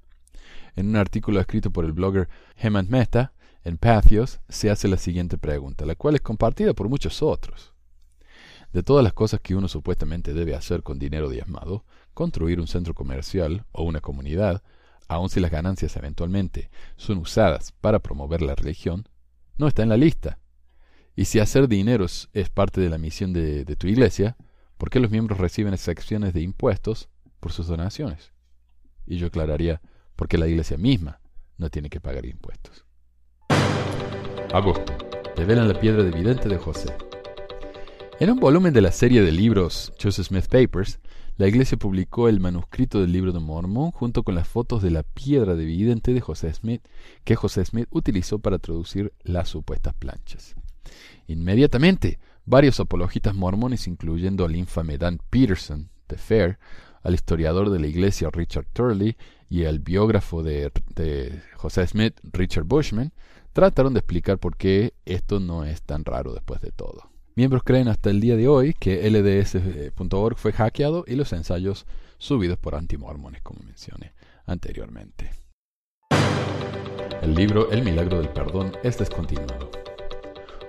En 0.76 0.88
un 0.88 0.96
artículo 0.96 1.40
escrito 1.40 1.70
por 1.70 1.86
el 1.86 1.92
blogger 1.92 2.28
Hemant 2.56 2.90
Mehta 2.90 3.32
en 3.64 3.78
Pathos 3.78 4.40
se 4.48 4.70
hace 4.70 4.88
la 4.88 4.98
siguiente 4.98 5.38
pregunta, 5.38 5.86
la 5.86 5.94
cual 5.94 6.14
es 6.14 6.20
compartida 6.20 6.74
por 6.74 6.90
muchos 6.90 7.22
otros. 7.22 7.72
De 8.74 8.82
todas 8.82 9.02
las 9.02 9.14
cosas 9.14 9.40
que 9.40 9.54
uno 9.54 9.68
supuestamente 9.68 10.34
debe 10.34 10.54
hacer 10.54 10.82
con 10.82 10.98
dinero 10.98 11.30
diezmado, 11.30 11.84
construir 12.12 12.60
un 12.60 12.66
centro 12.66 12.92
comercial 12.92 13.64
o 13.72 13.84
una 13.84 14.00
comunidad, 14.00 14.62
aun 15.08 15.30
si 15.30 15.40
las 15.40 15.50
ganancias 15.50 15.96
eventualmente 15.96 16.70
son 16.96 17.18
usadas 17.18 17.72
para 17.80 18.00
promover 18.00 18.42
la 18.42 18.54
religión, 18.54 19.08
no 19.56 19.66
está 19.66 19.82
en 19.82 19.88
la 19.88 19.96
lista. 19.96 20.38
Y 21.16 21.24
si 21.24 21.38
hacer 21.38 21.66
dinero 21.66 22.04
es 22.04 22.48
parte 22.50 22.80
de 22.80 22.90
la 22.90 22.98
misión 22.98 23.32
de, 23.32 23.64
de 23.64 23.76
tu 23.76 23.86
iglesia, 23.86 24.36
¿por 24.76 24.90
qué 24.90 25.00
los 25.00 25.10
miembros 25.10 25.38
reciben 25.38 25.72
excepciones 25.72 26.34
de 26.34 26.42
impuestos 26.42 27.08
por 27.40 27.52
sus 27.52 27.66
donaciones? 27.66 28.32
Y 29.06 29.16
yo 29.16 29.28
aclararía, 29.28 29.80
porque 30.16 30.36
la 30.36 30.48
iglesia 30.48 30.76
misma 30.76 31.20
no 31.56 31.70
tiene 31.70 31.88
que 31.88 32.00
pagar 32.00 32.26
impuestos. 32.26 32.84
Agosto. 34.54 34.96
Revelan 35.34 35.66
la 35.66 35.80
piedra 35.80 36.04
de 36.04 36.12
vidente 36.12 36.48
de 36.48 36.58
José. 36.58 36.94
En 38.20 38.30
un 38.30 38.38
volumen 38.38 38.72
de 38.72 38.82
la 38.82 38.92
serie 38.92 39.20
de 39.20 39.32
libros 39.32 39.92
Joseph 40.00 40.28
Smith 40.28 40.46
Papers, 40.46 41.00
la 41.38 41.48
iglesia 41.48 41.76
publicó 41.76 42.28
el 42.28 42.38
manuscrito 42.38 43.00
del 43.00 43.10
libro 43.10 43.32
de 43.32 43.40
Mormón 43.40 43.90
junto 43.90 44.22
con 44.22 44.36
las 44.36 44.46
fotos 44.46 44.80
de 44.80 44.92
la 44.92 45.02
piedra 45.02 45.56
de 45.56 45.64
vidente 45.64 46.14
de 46.14 46.20
José 46.20 46.54
Smith 46.54 46.86
que 47.24 47.34
José 47.34 47.64
Smith 47.64 47.88
utilizó 47.90 48.38
para 48.38 48.60
traducir 48.60 49.12
las 49.24 49.48
supuestas 49.48 49.92
planchas. 49.94 50.54
Inmediatamente, 51.26 52.20
varios 52.44 52.78
apologistas 52.78 53.34
mormones, 53.34 53.88
incluyendo 53.88 54.44
al 54.44 54.54
infame 54.54 54.98
Dan 54.98 55.18
Peterson 55.30 55.90
de 56.08 56.16
Fair, 56.16 56.60
al 57.02 57.14
historiador 57.14 57.70
de 57.70 57.80
la 57.80 57.88
iglesia 57.88 58.30
Richard 58.32 58.68
Turley 58.72 59.16
y 59.50 59.64
al 59.64 59.80
biógrafo 59.80 60.44
de, 60.44 60.70
de 60.94 61.42
José 61.56 61.84
Smith, 61.88 62.20
Richard 62.32 62.66
Bushman, 62.66 63.12
trataron 63.54 63.94
de 63.94 64.00
explicar 64.00 64.38
por 64.38 64.56
qué 64.56 64.92
esto 65.06 65.40
no 65.40 65.64
es 65.64 65.80
tan 65.80 66.04
raro 66.04 66.34
después 66.34 66.60
de 66.60 66.72
todo. 66.72 67.08
Miembros 67.36 67.62
creen 67.64 67.88
hasta 67.88 68.10
el 68.10 68.20
día 68.20 68.36
de 68.36 68.48
hoy 68.48 68.74
que 68.74 69.08
LDS.org 69.08 70.36
fue 70.36 70.52
hackeado 70.52 71.04
y 71.06 71.14
los 71.14 71.32
ensayos 71.32 71.86
subidos 72.18 72.58
por 72.58 72.74
antimormones, 72.74 73.42
como 73.42 73.60
mencioné 73.64 74.12
anteriormente. 74.44 75.30
El 77.22 77.34
libro 77.34 77.70
El 77.70 77.82
milagro 77.82 78.18
del 78.18 78.28
perdón 78.28 78.72
es 78.82 78.98
descontinuado. 78.98 79.70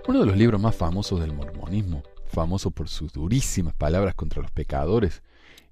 Uno 0.08 0.20
de 0.20 0.26
los 0.28 0.38
libros 0.38 0.62
más 0.62 0.76
famosos 0.76 1.20
del 1.20 1.34
mormonismo, 1.34 2.04
famoso 2.28 2.70
por 2.70 2.88
sus 2.88 3.12
durísimas 3.12 3.74
palabras 3.74 4.14
contra 4.14 4.44
los 4.44 4.52
pecadores, 4.52 5.24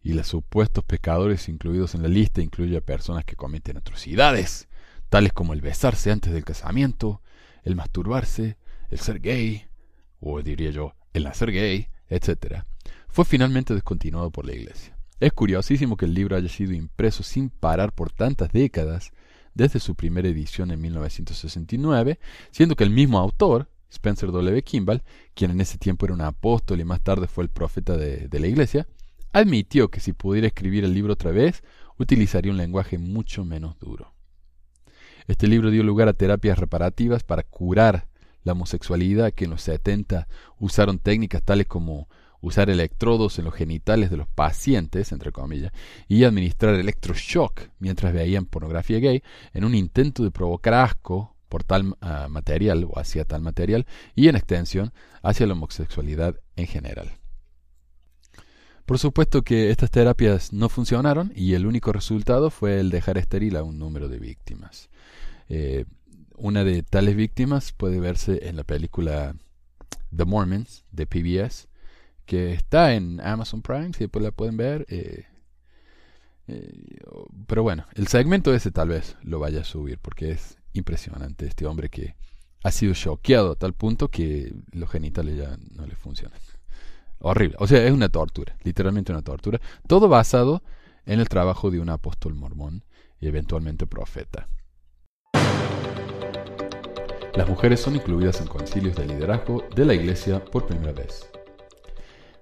y 0.01 0.13
los 0.13 0.27
supuestos 0.27 0.83
pecadores 0.83 1.47
incluidos 1.47 1.93
en 1.93 2.01
la 2.01 2.09
lista 2.09 2.41
incluye 2.41 2.75
a 2.75 2.81
personas 2.81 3.23
que 3.23 3.35
cometen 3.35 3.77
atrocidades, 3.77 4.67
tales 5.13 5.31
como 5.31 5.53
el 5.53 5.61
besarse 5.61 6.09
antes 6.09 6.33
del 6.33 6.43
casamiento, 6.43 7.21
el 7.61 7.75
masturbarse, 7.75 8.57
el 8.89 8.97
ser 8.97 9.19
gay, 9.19 9.67
o 10.19 10.41
diría 10.41 10.71
yo, 10.71 10.95
el 11.13 11.25
nacer 11.25 11.51
gay, 11.51 11.87
etc., 12.09 12.63
fue 13.09 13.23
finalmente 13.23 13.75
descontinuado 13.75 14.31
por 14.31 14.47
la 14.47 14.53
Iglesia. 14.53 14.97
Es 15.19 15.31
curiosísimo 15.31 15.97
que 15.97 16.05
el 16.05 16.15
libro 16.15 16.35
haya 16.35 16.49
sido 16.49 16.73
impreso 16.73 17.21
sin 17.21 17.51
parar 17.51 17.93
por 17.93 18.11
tantas 18.11 18.51
décadas, 18.51 19.11
desde 19.53 19.79
su 19.79 19.93
primera 19.93 20.27
edición 20.27 20.71
en 20.71 20.81
1969, 20.81 22.17
siendo 22.49 22.75
que 22.75 22.83
el 22.83 22.89
mismo 22.89 23.19
autor, 23.19 23.69
Spencer 23.91 24.31
W. 24.31 24.63
Kimball, 24.63 25.03
quien 25.35 25.51
en 25.51 25.61
ese 25.61 25.77
tiempo 25.77 26.07
era 26.07 26.15
un 26.15 26.21
apóstol 26.21 26.79
y 26.79 26.85
más 26.85 27.01
tarde 27.01 27.27
fue 27.27 27.43
el 27.43 27.51
profeta 27.51 27.97
de, 27.97 28.29
de 28.29 28.39
la 28.39 28.47
Iglesia, 28.47 28.87
admitió 29.31 29.91
que 29.91 29.99
si 29.99 30.11
pudiera 30.11 30.47
escribir 30.47 30.83
el 30.83 30.95
libro 30.95 31.13
otra 31.13 31.29
vez, 31.29 31.63
utilizaría 31.99 32.51
un 32.51 32.57
lenguaje 32.57 32.97
mucho 32.97 33.45
menos 33.45 33.77
duro. 33.77 34.12
Este 35.27 35.47
libro 35.47 35.71
dio 35.71 35.83
lugar 35.83 36.07
a 36.09 36.13
terapias 36.13 36.57
reparativas 36.57 37.23
para 37.23 37.43
curar 37.43 38.07
la 38.43 38.51
homosexualidad, 38.51 39.31
que 39.31 39.45
en 39.45 39.51
los 39.51 39.61
70 39.61 40.27
usaron 40.59 40.99
técnicas 40.99 41.43
tales 41.43 41.67
como 41.67 42.09
usar 42.41 42.69
electrodos 42.69 43.39
en 43.39 43.45
los 43.45 43.53
genitales 43.53 44.09
de 44.09 44.17
los 44.17 44.27
pacientes, 44.27 45.13
entre 45.13 45.31
comillas, 45.31 45.71
y 46.09 46.25
administrar 46.25 46.75
electroshock 46.75 47.69
mientras 47.79 48.13
veían 48.13 48.45
pornografía 48.45 48.99
gay, 48.99 49.23
en 49.53 49.63
un 49.63 49.75
intento 49.75 50.23
de 50.23 50.31
provocar 50.31 50.73
asco 50.73 51.37
por 51.47 51.63
tal 51.63 51.95
ah, 52.01 52.27
material 52.29 52.83
o 52.83 52.99
hacia 52.99 53.23
tal 53.23 53.41
material, 53.41 53.85
y 54.13 54.27
en 54.27 54.35
extensión 54.35 54.91
hacia 55.21 55.47
la 55.47 55.53
homosexualidad 55.53 56.35
en 56.57 56.67
general. 56.67 57.22
Por 58.85 58.99
supuesto 58.99 59.43
que 59.43 59.69
estas 59.69 59.91
terapias 59.91 60.51
no 60.51 60.67
funcionaron 60.67 61.31
y 61.35 61.53
el 61.53 61.65
único 61.65 61.93
resultado 61.93 62.49
fue 62.49 62.79
el 62.79 62.89
dejar 62.89 63.17
estéril 63.17 63.55
a 63.55 63.63
un 63.63 63.79
número 63.79 64.09
de 64.09 64.19
víctimas. 64.19 64.89
Eh, 65.47 65.85
una 66.35 66.63
de 66.65 66.83
tales 66.83 67.15
víctimas 67.15 67.71
puede 67.71 67.99
verse 67.99 68.47
en 68.49 68.57
la 68.57 68.63
película 68.63 69.35
The 70.15 70.25
Mormons 70.25 70.83
de 70.91 71.05
PBS, 71.05 71.69
que 72.25 72.53
está 72.53 72.93
en 72.93 73.21
Amazon 73.21 73.61
Prime, 73.61 73.93
si 73.93 73.99
después 73.99 74.23
la 74.23 74.31
pueden 74.31 74.57
ver. 74.57 74.85
Eh, 74.89 75.25
eh, 76.47 76.99
pero 77.47 77.63
bueno, 77.63 77.85
el 77.95 78.07
segmento 78.07 78.53
ese 78.53 78.71
tal 78.71 78.89
vez 78.89 79.15
lo 79.23 79.39
vaya 79.39 79.61
a 79.61 79.65
subir 79.65 79.97
porque 79.99 80.31
es 80.31 80.57
impresionante 80.73 81.45
este 81.45 81.65
hombre 81.65 81.89
que 81.89 82.15
ha 82.63 82.71
sido 82.71 82.93
choqueado 82.93 83.53
a 83.53 83.55
tal 83.55 83.73
punto 83.73 84.09
que 84.09 84.53
los 84.71 84.89
genitales 84.89 85.37
ya 85.37 85.57
no 85.71 85.85
le 85.85 85.95
funcionan. 85.95 86.39
Horrible. 87.25 87.55
O 87.59 87.67
sea, 87.67 87.81
es 87.85 87.91
una 87.93 88.09
tortura, 88.09 88.57
literalmente 88.63 89.13
una 89.13 89.21
tortura. 89.21 89.61
Todo 89.87 90.09
basado 90.09 90.61
en 91.05 91.21
el 91.21 91.29
trabajo 91.29 91.71
de 91.71 91.79
un 91.79 91.89
apóstol 91.89 92.35
mormón 92.35 92.83
y 93.21 93.27
eventualmente 93.27 93.87
profeta. 93.87 94.49
Las 97.33 97.47
mujeres 97.47 97.79
son 97.79 97.95
incluidas 97.95 98.41
en 98.41 98.47
concilios 98.47 98.97
de 98.97 99.05
liderazgo 99.05 99.63
de 99.73 99.85
la 99.85 99.93
Iglesia 99.93 100.43
por 100.43 100.67
primera 100.67 100.91
vez. 100.91 101.29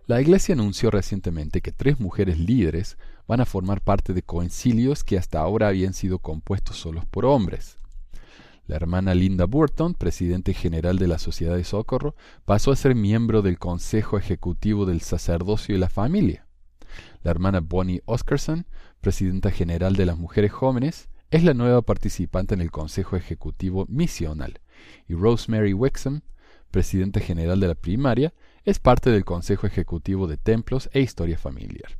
La 0.07 0.19
Iglesia 0.19 0.55
anunció 0.55 0.89
recientemente 0.89 1.61
que 1.61 1.71
tres 1.71 1.99
mujeres 1.99 2.39
líderes 2.39 2.97
van 3.27 3.39
a 3.39 3.45
formar 3.45 3.81
parte 3.81 4.13
de 4.13 4.23
concilios 4.23 5.03
que 5.03 5.19
hasta 5.19 5.39
ahora 5.39 5.67
habían 5.67 5.93
sido 5.93 6.17
compuestos 6.17 6.77
solos 6.77 7.05
por 7.05 7.25
hombres. 7.25 7.77
La 8.71 8.77
hermana 8.77 9.13
Linda 9.13 9.43
Burton, 9.43 9.95
presidente 9.95 10.53
general 10.53 10.97
de 10.97 11.09
la 11.09 11.19
Sociedad 11.19 11.57
de 11.57 11.65
Socorro, 11.65 12.15
pasó 12.45 12.71
a 12.71 12.77
ser 12.77 12.95
miembro 12.95 13.41
del 13.41 13.59
Consejo 13.59 14.17
Ejecutivo 14.17 14.85
del 14.85 15.01
Sacerdocio 15.01 15.75
y 15.75 15.77
la 15.77 15.89
Familia. 15.89 16.47
La 17.21 17.31
hermana 17.31 17.59
Bonnie 17.59 18.01
Oscarson, 18.05 18.65
presidenta 19.01 19.51
general 19.51 19.97
de 19.97 20.05
las 20.05 20.17
Mujeres 20.17 20.53
Jóvenes, 20.53 21.09
es 21.31 21.43
la 21.43 21.53
nueva 21.53 21.81
participante 21.81 22.53
en 22.55 22.61
el 22.61 22.71
Consejo 22.71 23.17
Ejecutivo 23.17 23.87
Misional 23.89 24.61
y 25.05 25.15
Rosemary 25.15 25.73
Wexham, 25.73 26.21
presidenta 26.71 27.19
general 27.19 27.59
de 27.59 27.67
la 27.67 27.75
primaria, 27.75 28.33
es 28.63 28.79
parte 28.79 29.09
del 29.09 29.25
Consejo 29.25 29.67
Ejecutivo 29.67 30.27
de 30.27 30.37
Templos 30.37 30.89
e 30.93 31.01
Historia 31.01 31.37
Familiar. 31.37 31.97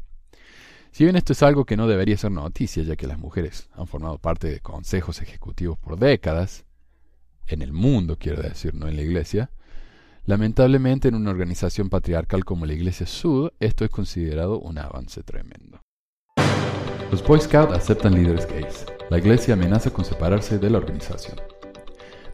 Si 0.91 1.05
bien 1.05 1.15
esto 1.15 1.31
es 1.31 1.41
algo 1.41 1.63
que 1.63 1.77
no 1.77 1.87
debería 1.87 2.17
ser 2.17 2.31
noticia, 2.31 2.83
ya 2.83 2.97
que 2.97 3.07
las 3.07 3.17
mujeres 3.17 3.69
han 3.73 3.87
formado 3.87 4.17
parte 4.17 4.49
de 4.49 4.59
consejos 4.59 5.21
ejecutivos 5.21 5.79
por 5.79 5.97
décadas, 5.97 6.65
en 7.47 7.61
el 7.61 7.71
mundo 7.71 8.17
quiero 8.19 8.41
decir, 8.41 8.75
no 8.75 8.89
en 8.89 8.97
la 8.97 9.01
Iglesia, 9.01 9.51
lamentablemente 10.25 11.07
en 11.07 11.15
una 11.15 11.31
organización 11.31 11.89
patriarcal 11.89 12.43
como 12.43 12.65
la 12.65 12.73
Iglesia 12.73 13.07
Sud, 13.07 13.51
esto 13.61 13.85
es 13.85 13.89
considerado 13.89 14.59
un 14.59 14.77
avance 14.77 15.23
tremendo. 15.23 15.79
Los 17.09 17.25
Boy 17.25 17.39
Scouts 17.39 17.73
aceptan 17.73 18.13
líderes 18.13 18.45
gays. 18.47 18.85
La 19.09 19.17
Iglesia 19.17 19.53
amenaza 19.53 19.91
con 19.91 20.03
separarse 20.03 20.59
de 20.59 20.69
la 20.69 20.77
organización. 20.77 21.37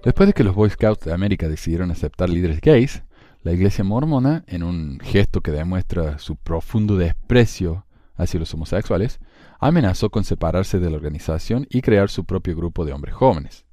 Después 0.03 0.27
de 0.27 0.33
que 0.33 0.43
los 0.43 0.55
Boy 0.55 0.71
Scouts 0.71 1.05
de 1.05 1.13
América 1.13 1.47
decidieron 1.47 1.91
aceptar 1.91 2.29
líderes 2.29 2.59
gays, 2.61 3.03
la 3.43 3.53
Iglesia 3.53 3.83
mormona, 3.83 4.43
en 4.47 4.63
un 4.63 4.99
gesto 4.99 5.41
que 5.41 5.51
demuestra 5.51 6.17
su 6.17 6.35
profundo 6.35 6.97
desprecio 6.97 7.86
hacia 8.17 8.39
los 8.39 8.53
homosexuales, 8.53 9.19
amenazó 9.59 10.09
con 10.09 10.23
separarse 10.23 10.79
de 10.79 10.89
la 10.89 10.97
organización 10.97 11.65
y 11.69 11.81
crear 11.81 12.09
su 12.09 12.25
propio 12.25 12.55
grupo 12.55 12.85
de 12.85 12.93
hombres 12.93 13.15
jóvenes. 13.15 13.65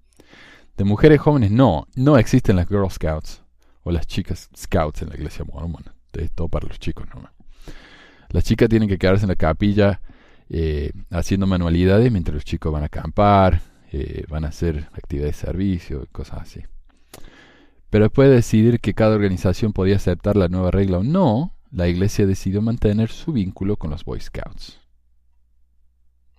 De 0.76 0.85
mujeres 0.85 1.20
jóvenes 1.20 1.50
no, 1.50 1.87
no 1.94 2.18
existen 2.18 2.57
las 2.57 2.68
Girl 2.68 2.90
Scouts 2.90 3.42
o 3.83 3.90
las 3.90 4.07
chicas 4.07 4.50
Scouts 4.57 5.02
en 5.02 5.11
la 5.11 5.16
iglesia 5.16 5.44
mormona. 5.44 5.94
Es 6.12 6.33
todo 6.33 6.48
para 6.48 6.66
los 6.68 6.78
chicos 6.78 7.07
nomás. 7.12 7.33
Las 8.30 8.44
chicas 8.44 8.68
tienen 8.68 8.88
que 8.88 8.98
quedarse 8.98 9.24
en 9.24 9.28
la 9.28 9.37
capilla 9.37 10.00
eh, 10.50 10.92
haciendo 11.11 11.46
manualidades 11.46 12.12
mientras 12.12 12.35
los 12.35 12.44
chicos 12.44 12.72
van 12.72 12.83
a 12.83 12.87
acampar, 12.87 13.62
eh, 13.92 14.24
van 14.28 14.44
a 14.44 14.48
hacer 14.48 14.88
actividades 14.92 15.37
de 15.37 15.46
servicio 15.46 16.07
cosas 16.12 16.42
así. 16.42 16.62
Pero 17.90 18.07
después 18.07 18.28
de 18.28 18.37
decidir 18.37 18.80
que 18.80 18.94
cada 18.94 19.14
organización 19.14 19.72
podía 19.72 19.96
aceptar 19.96 20.37
la 20.37 20.48
nueva 20.48 20.70
regla 20.72 20.98
o 20.98 21.04
no, 21.04 21.54
la 21.75 21.89
iglesia 21.89 22.25
decidió 22.27 22.63
mantener 22.63 23.11
su 23.11 23.33
vínculo 23.33 23.77
con 23.77 23.91
los 23.91 24.05
Boy 24.05 24.21
Scouts. 24.21 24.81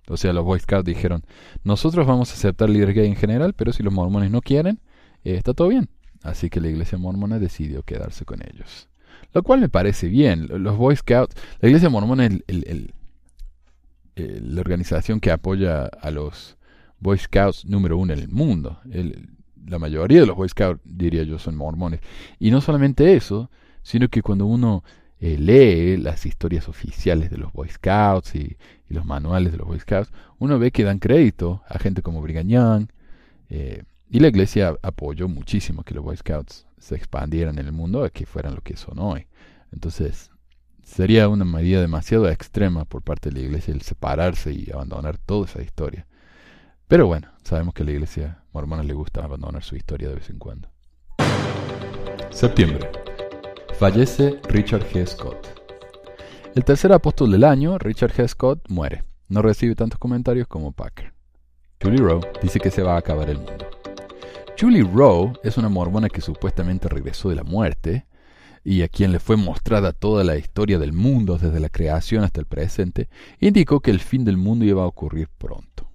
O 0.08 0.16
sea, 0.16 0.32
los 0.32 0.44
Boy 0.44 0.58
Scouts 0.60 0.86
dijeron, 0.86 1.24
nosotros 1.62 2.06
vamos 2.06 2.30
a 2.30 2.34
aceptar 2.34 2.70
líderes 2.70 2.94
gay 2.94 3.06
en 3.06 3.16
general, 3.16 3.52
pero 3.52 3.72
si 3.72 3.82
los 3.82 3.92
mormones 3.92 4.30
no 4.30 4.40
quieren, 4.40 4.80
eh, 5.24 5.34
está 5.34 5.52
todo 5.52 5.68
bien. 5.68 5.90
Así 6.22 6.48
que 6.48 6.60
la 6.60 6.68
iglesia 6.68 6.96
mormona 6.96 7.38
decidió 7.38 7.82
quedarse 7.82 8.24
con 8.24 8.40
ellos. 8.42 8.88
Lo 9.34 9.42
cual 9.42 9.60
me 9.60 9.68
parece 9.68 10.08
bien. 10.08 10.48
Los 10.62 10.76
Boy 10.76 10.96
Scouts, 10.96 11.36
la 11.60 11.68
iglesia 11.68 11.90
mormona 11.90 12.26
es 12.26 12.42
la 14.16 14.60
organización 14.60 15.20
que 15.20 15.30
apoya 15.30 15.84
a 15.84 16.10
los 16.10 16.56
Boy 16.98 17.18
Scouts 17.18 17.66
número 17.66 17.98
uno 17.98 18.14
en 18.14 18.20
el 18.20 18.28
mundo. 18.28 18.80
la 19.66 19.78
mayoría 19.78 20.20
de 20.20 20.26
los 20.26 20.36
Boy 20.36 20.48
Scouts, 20.48 20.80
diría 20.84 21.24
yo, 21.24 21.38
son 21.38 21.56
mormones. 21.56 22.00
Y 22.38 22.50
no 22.50 22.62
solamente 22.62 23.14
eso, 23.14 23.50
sino 23.82 24.08
que 24.08 24.22
cuando 24.22 24.46
uno 24.46 24.82
eh, 25.20 25.38
lee 25.38 25.96
las 25.96 26.26
historias 26.26 26.68
oficiales 26.68 27.30
de 27.30 27.38
los 27.38 27.52
Boy 27.52 27.68
Scouts 27.68 28.34
y, 28.34 28.56
los 28.88 29.04
manuales 29.04 29.50
de 29.50 29.58
los 29.58 29.66
Boy 29.66 29.80
Scouts, 29.80 30.12
uno 30.38 30.60
ve 30.60 30.70
que 30.70 30.84
dan 30.84 31.00
crédito 31.00 31.62
a 31.68 31.78
gente 31.78 32.02
como 32.02 32.22
Brigham. 32.22 32.86
Eh, 33.48 33.82
y 34.08 34.20
la 34.20 34.28
iglesia 34.28 34.76
apoyó 34.82 35.26
muchísimo 35.26 35.82
que 35.82 35.94
los 35.94 36.04
Boy 36.04 36.16
Scouts 36.16 36.66
se 36.78 36.94
expandieran 36.94 37.58
en 37.58 37.66
el 37.66 37.72
mundo 37.72 38.04
a 38.04 38.10
que 38.10 38.26
fueran 38.26 38.54
lo 38.54 38.60
que 38.60 38.76
son 38.76 38.98
hoy. 39.00 39.26
Entonces, 39.72 40.30
sería 40.84 41.28
una 41.28 41.44
medida 41.44 41.80
demasiado 41.80 42.28
extrema 42.30 42.84
por 42.84 43.02
parte 43.02 43.30
de 43.30 43.40
la 43.40 43.46
iglesia 43.46 43.74
el 43.74 43.82
separarse 43.82 44.52
y 44.52 44.70
abandonar 44.72 45.18
toda 45.18 45.46
esa 45.46 45.62
historia. 45.62 46.06
Pero 46.86 47.08
bueno, 47.08 47.28
sabemos 47.42 47.74
que 47.74 47.82
a 47.82 47.86
la 47.86 47.92
iglesia 47.92 48.44
mormona 48.52 48.84
le 48.84 48.94
gusta 48.94 49.24
abandonar 49.24 49.64
su 49.64 49.74
historia 49.74 50.08
de 50.08 50.14
vez 50.14 50.30
en 50.30 50.38
cuando. 50.38 50.68
Septiembre. 52.30 53.05
Fallece 53.78 54.40
Richard 54.48 54.88
G. 54.90 55.06
Scott. 55.06 55.48
El 56.54 56.64
tercer 56.64 56.94
apóstol 56.94 57.30
del 57.30 57.44
año, 57.44 57.76
Richard 57.76 58.10
G. 58.10 58.26
Scott, 58.26 58.70
muere. 58.70 59.04
No 59.28 59.42
recibe 59.42 59.74
tantos 59.74 59.98
comentarios 59.98 60.48
como 60.48 60.72
Packer. 60.72 61.12
Julie 61.82 61.98
Rowe 61.98 62.26
dice 62.40 62.58
que 62.58 62.70
se 62.70 62.82
va 62.82 62.94
a 62.94 62.98
acabar 62.98 63.28
el 63.28 63.36
mundo. 63.36 63.66
Julie 64.58 64.82
Rowe 64.82 65.34
es 65.42 65.58
una 65.58 65.68
mormona 65.68 66.08
que 66.08 66.22
supuestamente 66.22 66.88
regresó 66.88 67.28
de 67.28 67.34
la 67.34 67.44
muerte 67.44 68.06
y 68.64 68.80
a 68.80 68.88
quien 68.88 69.12
le 69.12 69.18
fue 69.18 69.36
mostrada 69.36 69.92
toda 69.92 70.24
la 70.24 70.38
historia 70.38 70.78
del 70.78 70.94
mundo 70.94 71.36
desde 71.36 71.60
la 71.60 71.68
creación 71.68 72.24
hasta 72.24 72.40
el 72.40 72.46
presente, 72.46 73.10
indicó 73.40 73.80
que 73.80 73.90
el 73.90 74.00
fin 74.00 74.24
del 74.24 74.38
mundo 74.38 74.64
iba 74.64 74.84
a 74.84 74.86
ocurrir 74.86 75.28
pronto. 75.36 75.90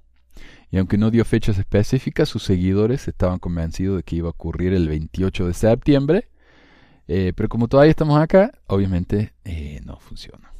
Y 0.69 0.77
aunque 0.77 0.99
no 0.99 1.09
dio 1.09 1.25
fechas 1.25 1.57
específicas, 1.57 2.29
sus 2.29 2.43
seguidores 2.43 3.07
estaban 3.07 3.39
convencidos 3.39 3.97
de 3.97 4.03
que 4.03 4.17
iba 4.17 4.27
a 4.27 4.37
ocurrir 4.37 4.71
el 4.73 4.87
28 4.87 5.47
de 5.47 5.53
septiembre, 5.55 6.27
eh, 7.13 7.33
pero 7.35 7.49
como 7.49 7.67
todavía 7.67 7.89
estamos 7.89 8.17
acá, 8.17 8.53
obviamente 8.67 9.33
eh, 9.43 9.81
no 9.83 9.97
funciona. 9.97 10.53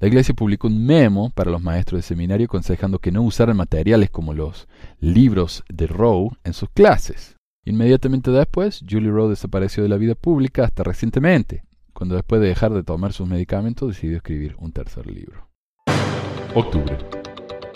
La 0.00 0.06
iglesia 0.06 0.34
publicó 0.34 0.66
un 0.66 0.84
memo 0.84 1.30
para 1.30 1.50
los 1.50 1.62
maestros 1.62 2.00
de 2.00 2.02
seminario 2.02 2.44
aconsejando 2.44 2.98
que 2.98 3.10
no 3.10 3.22
usaran 3.22 3.56
materiales 3.56 4.10
como 4.10 4.34
los 4.34 4.68
libros 5.00 5.64
de 5.70 5.86
Rowe 5.86 6.36
en 6.44 6.52
sus 6.52 6.68
clases. 6.68 7.36
Inmediatamente 7.64 8.30
después, 8.30 8.84
Julie 8.86 9.10
Rowe 9.10 9.30
desapareció 9.30 9.82
de 9.82 9.88
la 9.88 9.96
vida 9.96 10.14
pública 10.14 10.64
hasta 10.64 10.82
recientemente, 10.82 11.62
cuando 11.94 12.16
después 12.16 12.42
de 12.42 12.48
dejar 12.48 12.74
de 12.74 12.82
tomar 12.82 13.14
sus 13.14 13.26
medicamentos 13.26 13.88
decidió 13.88 14.18
escribir 14.18 14.56
un 14.58 14.72
tercer 14.72 15.06
libro. 15.06 15.48
Octubre. 16.54 16.98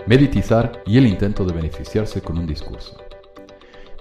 Meditizar 0.07 0.83
y 0.85 0.99
el 0.99 1.07
intento 1.07 1.47
de 1.47 1.55
beneficiarse 1.55 2.21
con 2.21 2.37
un 2.37 2.47
discurso. 2.47 3.06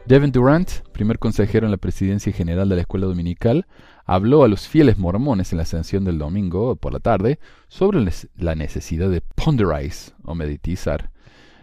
Devin 0.08 0.32
Durant, 0.32 0.70
primer 0.92 1.18
consejero 1.18 1.66
en 1.66 1.72
la 1.72 1.78
presidencia 1.78 2.32
general 2.32 2.70
de 2.70 2.76
la 2.76 2.82
escuela 2.82 3.08
dominical, 3.08 3.66
habló 4.06 4.44
a 4.44 4.48
los 4.48 4.68
fieles 4.68 5.00
mormones 5.00 5.52
en 5.52 5.58
la 5.58 5.64
ascensión 5.64 6.06
del 6.06 6.20
domingo 6.20 6.76
por 6.76 6.94
la 6.94 7.00
tarde 7.00 7.40
sobre 7.68 8.08
la 8.38 8.54
necesidad 8.54 9.10
de 9.10 9.22
ponderize 9.22 10.12
o 10.24 10.36
meditizar 10.36 11.10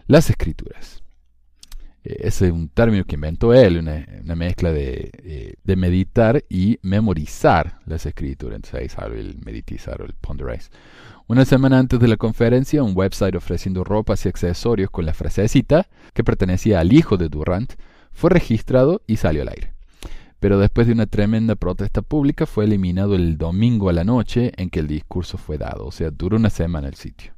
las 0.07 0.29
escrituras. 0.29 1.03
Eh, 2.03 2.17
ese 2.19 2.47
es 2.47 2.51
un 2.51 2.67
término 2.67 3.05
que 3.05 3.15
inventó 3.15 3.53
él, 3.53 3.77
una, 3.77 4.35
mezcla 4.35 4.71
eh, 4.73 5.55
de, 5.63 5.75
meditar 5.77 6.43
y 6.49 6.79
memorizar 6.81 7.79
las 7.85 8.05
escrituras. 8.05 8.57
Entonces 8.57 8.97
el 9.13 9.39
meditizar 9.45 10.01
o 10.01 10.05
el 10.05 10.15
ponderize. 10.15 10.69
Una 11.27 11.45
semana 11.45 11.79
antes 11.79 11.97
de 12.01 12.09
la 12.09 12.17
conferencia, 12.17 12.83
un 12.83 12.91
website 12.93 13.35
ofreciendo 13.35 13.85
ropas 13.85 14.25
y 14.25 14.29
accesorios 14.29 14.89
con 14.89 15.05
la 15.05 15.13
frasecita, 15.13 15.87
que 16.13 16.25
pertenecía 16.25 16.81
al 16.81 16.91
hijo 16.91 17.15
de 17.15 17.29
Durant, 17.29 17.75
fue 18.13 18.29
registrado 18.29 19.01
y 19.07 19.17
salió 19.17 19.41
al 19.41 19.49
aire. 19.49 19.73
Pero 20.39 20.59
después 20.59 20.87
de 20.87 20.93
una 20.93 21.05
tremenda 21.05 21.55
protesta 21.55 22.01
pública 22.01 22.45
fue 22.45 22.65
eliminado 22.65 23.15
el 23.15 23.37
domingo 23.37 23.89
a 23.89 23.93
la 23.93 24.03
noche 24.03 24.51
en 24.57 24.69
que 24.69 24.79
el 24.79 24.87
discurso 24.87 25.37
fue 25.37 25.57
dado, 25.57 25.85
o 25.85 25.91
sea, 25.91 26.11
duró 26.11 26.37
una 26.37 26.49
semana 26.49 26.87
el 26.87 26.95
sitio. 26.95 27.33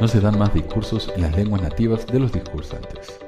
No 0.00 0.08
se 0.08 0.20
dan 0.20 0.38
más 0.38 0.52
discursos 0.52 1.12
en 1.14 1.22
las 1.22 1.36
lenguas 1.36 1.62
nativas 1.62 2.06
de 2.06 2.18
los 2.18 2.32
discursantes. 2.32 3.20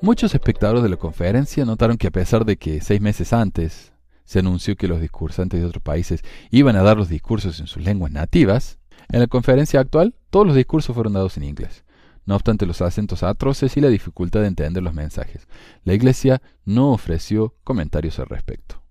Muchos 0.00 0.34
espectadores 0.34 0.82
de 0.82 0.88
la 0.88 0.96
conferencia 0.96 1.64
notaron 1.64 1.96
que 1.96 2.06
a 2.06 2.12
pesar 2.12 2.44
de 2.44 2.56
que 2.56 2.80
seis 2.80 3.00
meses 3.00 3.32
antes 3.32 3.92
se 4.24 4.38
anunció 4.38 4.76
que 4.76 4.86
los 4.86 5.00
discursantes 5.00 5.60
de 5.60 5.66
otros 5.66 5.82
países 5.82 6.20
iban 6.50 6.76
a 6.76 6.82
dar 6.82 6.96
los 6.96 7.08
discursos 7.08 7.58
en 7.58 7.66
sus 7.66 7.82
lenguas 7.82 8.12
nativas, 8.12 8.78
en 9.10 9.20
la 9.20 9.26
conferencia 9.26 9.80
actual 9.80 10.14
todos 10.30 10.46
los 10.46 10.54
discursos 10.54 10.94
fueron 10.94 11.14
dados 11.14 11.36
en 11.36 11.44
inglés 11.44 11.84
no 12.26 12.34
obstante 12.34 12.66
los 12.66 12.80
acentos 12.82 13.22
atroces 13.22 13.76
y 13.76 13.80
la 13.80 13.88
dificultad 13.88 14.40
de 14.40 14.48
entender 14.48 14.82
los 14.82 14.94
mensajes. 14.94 15.46
La 15.84 15.94
Iglesia 15.94 16.40
no 16.64 16.92
ofreció 16.92 17.54
comentarios 17.64 18.18
al 18.18 18.26
respecto. 18.26 18.82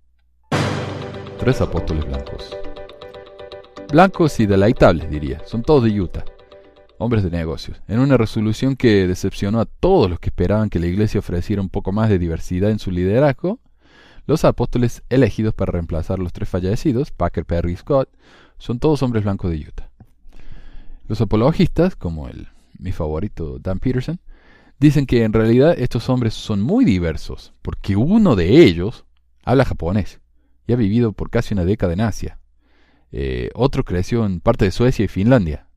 Tres 1.38 1.60
apóstoles 1.60 2.04
blancos. 2.04 2.56
Blancos 3.90 4.38
y 4.40 4.46
deleitables, 4.46 5.10
diría. 5.10 5.42
Son 5.46 5.62
todos 5.62 5.84
de 5.84 6.00
Utah. 6.00 6.24
Hombres 6.98 7.24
de 7.24 7.30
negocios. 7.30 7.80
En 7.88 7.98
una 7.98 8.16
resolución 8.16 8.76
que 8.76 9.06
decepcionó 9.06 9.60
a 9.60 9.66
todos 9.66 10.08
los 10.08 10.20
que 10.20 10.30
esperaban 10.30 10.70
que 10.70 10.78
la 10.78 10.86
Iglesia 10.86 11.18
ofreciera 11.18 11.60
un 11.60 11.68
poco 11.68 11.92
más 11.92 12.08
de 12.08 12.18
diversidad 12.18 12.70
en 12.70 12.78
su 12.78 12.90
liderazgo, 12.90 13.58
los 14.26 14.44
apóstoles 14.44 15.02
elegidos 15.10 15.54
para 15.54 15.72
reemplazar 15.72 16.18
a 16.18 16.22
los 16.22 16.32
tres 16.32 16.48
fallecidos, 16.48 17.10
Packer, 17.10 17.44
Perry 17.44 17.72
y 17.72 17.76
Scott, 17.76 18.08
son 18.58 18.78
todos 18.78 19.02
hombres 19.02 19.24
blancos 19.24 19.50
de 19.50 19.58
Utah. 19.58 19.90
Los 21.06 21.20
apologistas, 21.20 21.96
como 21.96 22.28
el 22.28 22.48
mi 22.78 22.92
favorito, 22.92 23.58
Dan 23.58 23.78
Peterson, 23.78 24.20
dicen 24.78 25.06
que 25.06 25.24
en 25.24 25.32
realidad 25.32 25.74
estos 25.78 26.08
hombres 26.08 26.34
son 26.34 26.60
muy 26.60 26.84
diversos, 26.84 27.54
porque 27.62 27.96
uno 27.96 28.36
de 28.36 28.64
ellos 28.64 29.04
habla 29.44 29.64
japonés 29.64 30.20
y 30.66 30.72
ha 30.72 30.76
vivido 30.76 31.12
por 31.12 31.30
casi 31.30 31.54
una 31.54 31.64
década 31.64 31.92
en 31.92 32.00
Asia. 32.00 32.38
Eh, 33.12 33.50
otro 33.54 33.84
creció 33.84 34.26
en 34.26 34.40
parte 34.40 34.64
de 34.64 34.70
Suecia 34.70 35.04
y 35.04 35.08
Finlandia. 35.08 35.68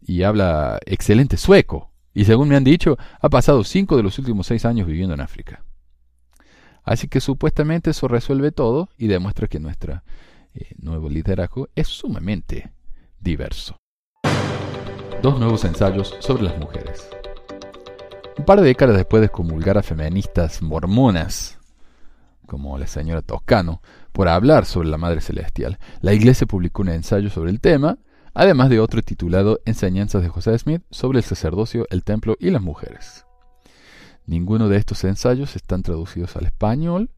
Y 0.00 0.24
habla 0.24 0.80
excelente 0.86 1.36
sueco. 1.36 1.92
Y 2.14 2.24
según 2.24 2.48
me 2.48 2.56
han 2.56 2.64
dicho, 2.64 2.98
ha 3.20 3.28
pasado 3.28 3.62
cinco 3.64 3.96
de 3.96 4.02
los 4.02 4.18
últimos 4.18 4.46
seis 4.46 4.64
años 4.64 4.86
viviendo 4.86 5.14
en 5.14 5.20
África. 5.20 5.64
Así 6.82 7.06
que 7.06 7.20
supuestamente 7.20 7.90
eso 7.90 8.08
resuelve 8.08 8.50
todo 8.50 8.88
y 8.98 9.06
demuestra 9.06 9.46
que 9.46 9.60
nuestro 9.60 10.02
eh, 10.54 10.74
nuevo 10.78 11.08
liderazgo 11.08 11.68
es 11.76 11.86
sumamente 11.86 12.72
diverso 13.20 13.81
dos 15.22 15.38
nuevos 15.38 15.64
ensayos 15.64 16.16
sobre 16.18 16.42
las 16.42 16.58
mujeres. 16.58 17.08
Un 18.36 18.44
par 18.44 18.60
de 18.60 18.66
décadas 18.66 18.96
después 18.96 19.20
de 19.20 19.26
excomulgar 19.26 19.78
a 19.78 19.82
feministas 19.84 20.60
mormonas, 20.62 21.58
como 22.46 22.76
la 22.76 22.88
señora 22.88 23.22
Toscano, 23.22 23.82
por 24.10 24.28
hablar 24.28 24.64
sobre 24.64 24.88
la 24.88 24.98
Madre 24.98 25.20
Celestial, 25.20 25.78
la 26.00 26.12
Iglesia 26.12 26.48
publicó 26.48 26.82
un 26.82 26.88
ensayo 26.88 27.30
sobre 27.30 27.50
el 27.52 27.60
tema, 27.60 27.98
además 28.34 28.68
de 28.68 28.80
otro 28.80 29.00
titulado 29.00 29.60
Enseñanzas 29.64 30.22
de 30.22 30.28
José 30.28 30.58
Smith 30.58 30.82
sobre 30.90 31.18
el 31.18 31.24
sacerdocio, 31.24 31.86
el 31.90 32.02
templo 32.02 32.36
y 32.40 32.50
las 32.50 32.60
mujeres. 32.60 33.24
Ninguno 34.26 34.68
de 34.68 34.76
estos 34.76 35.04
ensayos 35.04 35.54
están 35.54 35.84
traducidos 35.84 36.36
al 36.36 36.46
español, 36.46 37.10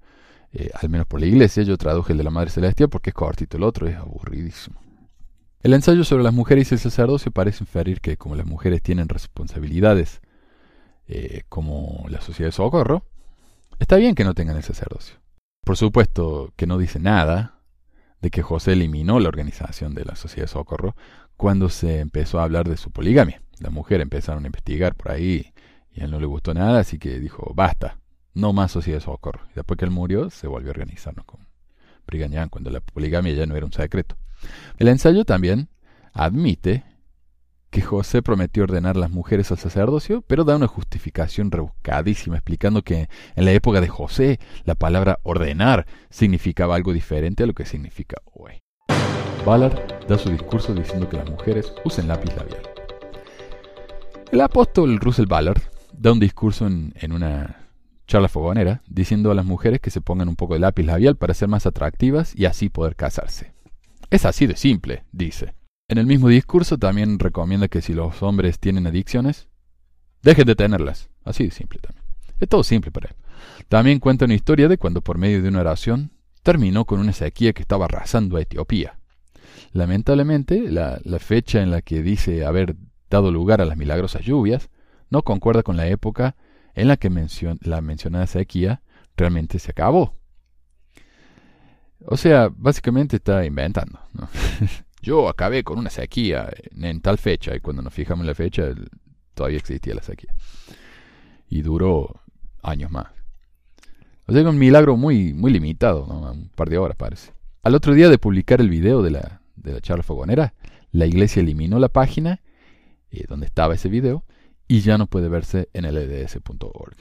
eh, 0.52 0.70
al 0.74 0.90
menos 0.90 1.06
por 1.06 1.20
la 1.20 1.26
Iglesia. 1.26 1.62
Yo 1.62 1.78
traduje 1.78 2.12
el 2.12 2.18
de 2.18 2.24
la 2.24 2.30
Madre 2.30 2.50
Celestial 2.50 2.90
porque 2.90 3.10
es 3.10 3.14
cortito, 3.14 3.56
el 3.56 3.62
otro 3.62 3.88
es 3.88 3.96
aburridísimo. 3.96 4.83
El 5.64 5.72
ensayo 5.72 6.04
sobre 6.04 6.22
las 6.22 6.34
mujeres 6.34 6.70
y 6.70 6.74
el 6.74 6.78
sacerdocio 6.78 7.32
parece 7.32 7.64
inferir 7.64 8.02
que 8.02 8.18
como 8.18 8.36
las 8.36 8.44
mujeres 8.44 8.82
tienen 8.82 9.08
responsabilidades 9.08 10.20
eh, 11.08 11.44
como 11.48 12.04
la 12.10 12.20
sociedad 12.20 12.48
de 12.48 12.52
socorro, 12.52 13.06
está 13.78 13.96
bien 13.96 14.14
que 14.14 14.24
no 14.24 14.34
tengan 14.34 14.58
el 14.58 14.62
sacerdocio. 14.62 15.16
Por 15.64 15.78
supuesto 15.78 16.52
que 16.56 16.66
no 16.66 16.76
dice 16.76 16.98
nada 17.00 17.62
de 18.20 18.28
que 18.28 18.42
José 18.42 18.74
eliminó 18.74 19.18
la 19.20 19.30
organización 19.30 19.94
de 19.94 20.04
la 20.04 20.16
sociedad 20.16 20.48
de 20.48 20.52
socorro 20.52 20.96
cuando 21.38 21.70
se 21.70 22.00
empezó 22.00 22.40
a 22.40 22.44
hablar 22.44 22.68
de 22.68 22.76
su 22.76 22.90
poligamia. 22.90 23.40
Las 23.58 23.72
mujeres 23.72 24.02
empezaron 24.02 24.44
a 24.44 24.48
investigar 24.48 24.94
por 24.94 25.12
ahí 25.12 25.54
y 25.92 26.02
a 26.02 26.04
él 26.04 26.10
no 26.10 26.20
le 26.20 26.26
gustó 26.26 26.52
nada, 26.52 26.80
así 26.80 26.98
que 26.98 27.18
dijo, 27.18 27.54
basta, 27.54 27.96
no 28.34 28.52
más 28.52 28.70
sociedad 28.70 28.98
de 28.98 29.04
socorro. 29.06 29.40
Y 29.52 29.54
después 29.54 29.78
que 29.78 29.86
él 29.86 29.90
murió, 29.90 30.28
se 30.28 30.46
volvió 30.46 30.68
a 30.68 30.72
organizarnos 30.72 31.24
con 31.24 31.48
Brigañán, 32.06 32.50
cuando 32.50 32.68
la 32.68 32.80
poligamia 32.80 33.32
ya 33.32 33.46
no 33.46 33.56
era 33.56 33.64
un 33.64 33.72
secreto. 33.72 34.18
El 34.78 34.88
ensayo 34.88 35.24
también 35.24 35.68
admite 36.12 36.84
que 37.70 37.82
José 37.82 38.22
prometió 38.22 38.62
ordenar 38.62 38.96
las 38.96 39.10
mujeres 39.10 39.50
al 39.50 39.58
sacerdocio, 39.58 40.22
pero 40.22 40.44
da 40.44 40.54
una 40.54 40.68
justificación 40.68 41.50
rebuscadísima 41.50 42.36
explicando 42.36 42.82
que 42.82 43.08
en 43.34 43.44
la 43.44 43.50
época 43.50 43.80
de 43.80 43.88
José 43.88 44.38
la 44.64 44.76
palabra 44.76 45.18
ordenar 45.24 45.84
significaba 46.08 46.76
algo 46.76 46.92
diferente 46.92 47.42
a 47.42 47.46
lo 47.46 47.52
que 47.52 47.66
significa 47.66 48.16
hoy. 48.32 48.60
Ballard 49.44 50.06
da 50.06 50.16
su 50.16 50.30
discurso 50.30 50.72
diciendo 50.72 51.08
que 51.08 51.16
las 51.16 51.28
mujeres 51.28 51.72
usen 51.84 52.06
lápiz 52.06 52.34
labial. 52.36 52.62
El 54.30 54.40
apóstol 54.40 55.00
Russell 55.00 55.26
Ballard 55.26 55.62
da 55.92 56.12
un 56.12 56.20
discurso 56.20 56.68
en, 56.68 56.92
en 56.96 57.10
una 57.10 57.68
charla 58.06 58.28
fogonera 58.28 58.82
diciendo 58.86 59.30
a 59.30 59.34
las 59.34 59.44
mujeres 59.44 59.80
que 59.80 59.90
se 59.90 60.00
pongan 60.00 60.28
un 60.28 60.36
poco 60.36 60.54
de 60.54 60.60
lápiz 60.60 60.84
labial 60.84 61.16
para 61.16 61.34
ser 61.34 61.48
más 61.48 61.66
atractivas 61.66 62.36
y 62.36 62.44
así 62.44 62.68
poder 62.68 62.94
casarse. 62.94 63.53
Es 64.10 64.24
así 64.24 64.46
de 64.46 64.56
simple, 64.56 65.04
dice. 65.12 65.54
En 65.88 65.98
el 65.98 66.06
mismo 66.06 66.28
discurso 66.28 66.78
también 66.78 67.18
recomienda 67.18 67.68
que 67.68 67.82
si 67.82 67.92
los 67.92 68.22
hombres 68.22 68.58
tienen 68.58 68.86
adicciones, 68.86 69.48
dejen 70.22 70.46
de 70.46 70.56
tenerlas. 70.56 71.10
Así 71.24 71.44
de 71.44 71.50
simple 71.50 71.80
también. 71.80 72.04
Es 72.40 72.48
todo 72.48 72.64
simple 72.64 72.90
para 72.90 73.10
él. 73.10 73.16
También 73.68 74.00
cuenta 74.00 74.24
una 74.24 74.34
historia 74.34 74.68
de 74.68 74.78
cuando 74.78 75.00
por 75.00 75.18
medio 75.18 75.42
de 75.42 75.48
una 75.48 75.60
oración 75.60 76.12
terminó 76.42 76.84
con 76.84 77.00
una 77.00 77.12
sequía 77.12 77.52
que 77.52 77.62
estaba 77.62 77.86
arrasando 77.86 78.36
a 78.36 78.42
Etiopía. 78.42 78.98
Lamentablemente, 79.72 80.70
la, 80.70 81.00
fecha 81.18 81.62
en 81.62 81.70
la 81.70 81.82
que 81.82 82.02
dice 82.02 82.44
haber 82.44 82.76
dado 83.10 83.30
lugar 83.30 83.60
a 83.60 83.64
las 83.64 83.76
milagrosas 83.76 84.22
lluvias 84.22 84.70
no 85.10 85.22
concuerda 85.22 85.62
con 85.62 85.76
la 85.76 85.86
época 85.86 86.36
en 86.74 86.88
la 86.88 86.96
que 86.96 87.10
la 87.60 87.80
mencionada 87.80 88.26
sequía 88.26 88.82
realmente 89.16 89.58
se 89.58 89.70
acabó. 89.70 90.16
O 92.06 92.16
sea, 92.16 92.50
básicamente 92.54 93.16
está 93.16 93.44
inventando. 93.44 93.98
Yo 95.02 95.28
acabé 95.28 95.64
con 95.64 95.78
una 95.78 95.90
sequía 95.90 96.50
en, 96.80 97.00
tal 97.00 97.18
fecha 97.18 97.54
y 97.54 97.60
cuando 97.60 97.82
nos 97.82 97.92
fijamos 97.92 98.22
en 98.22 98.28
la 98.28 98.34
fecha 98.34 98.74
todavía 99.34 99.58
existía 99.58 99.94
la 99.94 100.02
sequía. 100.02 100.34
Y 101.48 101.62
duró 101.62 102.20
años 102.62 102.90
más. 102.90 103.08
O 104.26 104.32
sea, 104.32 104.48
un 104.48 104.58
milagro 104.58 104.96
muy, 104.96 105.34
muy 105.34 105.52
limitado, 105.52 106.06
¿no? 106.06 106.32
un 106.32 106.48
par 106.48 106.70
de 106.70 106.78
horas 106.78 106.96
parece. 106.96 107.32
Al 107.62 107.74
otro 107.74 107.94
día 107.94 108.08
de 108.08 108.18
publicar 108.18 108.60
el 108.60 108.70
video 108.70 109.02
de 109.02 109.10
la, 109.10 109.42
de 109.56 109.74
la 109.74 109.80
charla 109.80 110.02
fogonera, 110.02 110.54
la 110.92 111.06
iglesia 111.06 111.40
eliminó 111.40 111.78
la 111.78 111.88
página 111.88 112.40
eh, 113.10 113.24
donde 113.28 113.46
estaba 113.46 113.74
ese 113.74 113.88
video 113.88 114.24
y 114.68 114.80
ya 114.80 114.96
no 114.96 115.06
puede 115.06 115.28
verse 115.28 115.68
en 115.74 115.84
lds.org. 115.84 116.96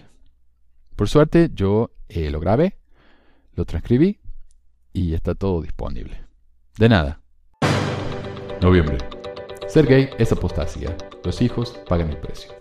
Por 0.95 1.09
suerte 1.09 1.51
yo 1.53 1.91
eh, 2.09 2.29
lo 2.29 2.39
grabé, 2.39 2.77
lo 3.55 3.65
transcribí 3.65 4.19
y 4.93 5.13
está 5.15 5.35
todo 5.35 5.61
disponible. 5.61 6.23
De 6.77 6.87
nada. 6.87 7.19
Noviembre. 8.61 8.97
Ser 9.67 9.87
gay 9.87 10.09
es 10.19 10.31
apostasía. 10.31 10.95
Los 11.23 11.41
hijos 11.41 11.79
pagan 11.89 12.09
el 12.09 12.17
precio. 12.17 12.51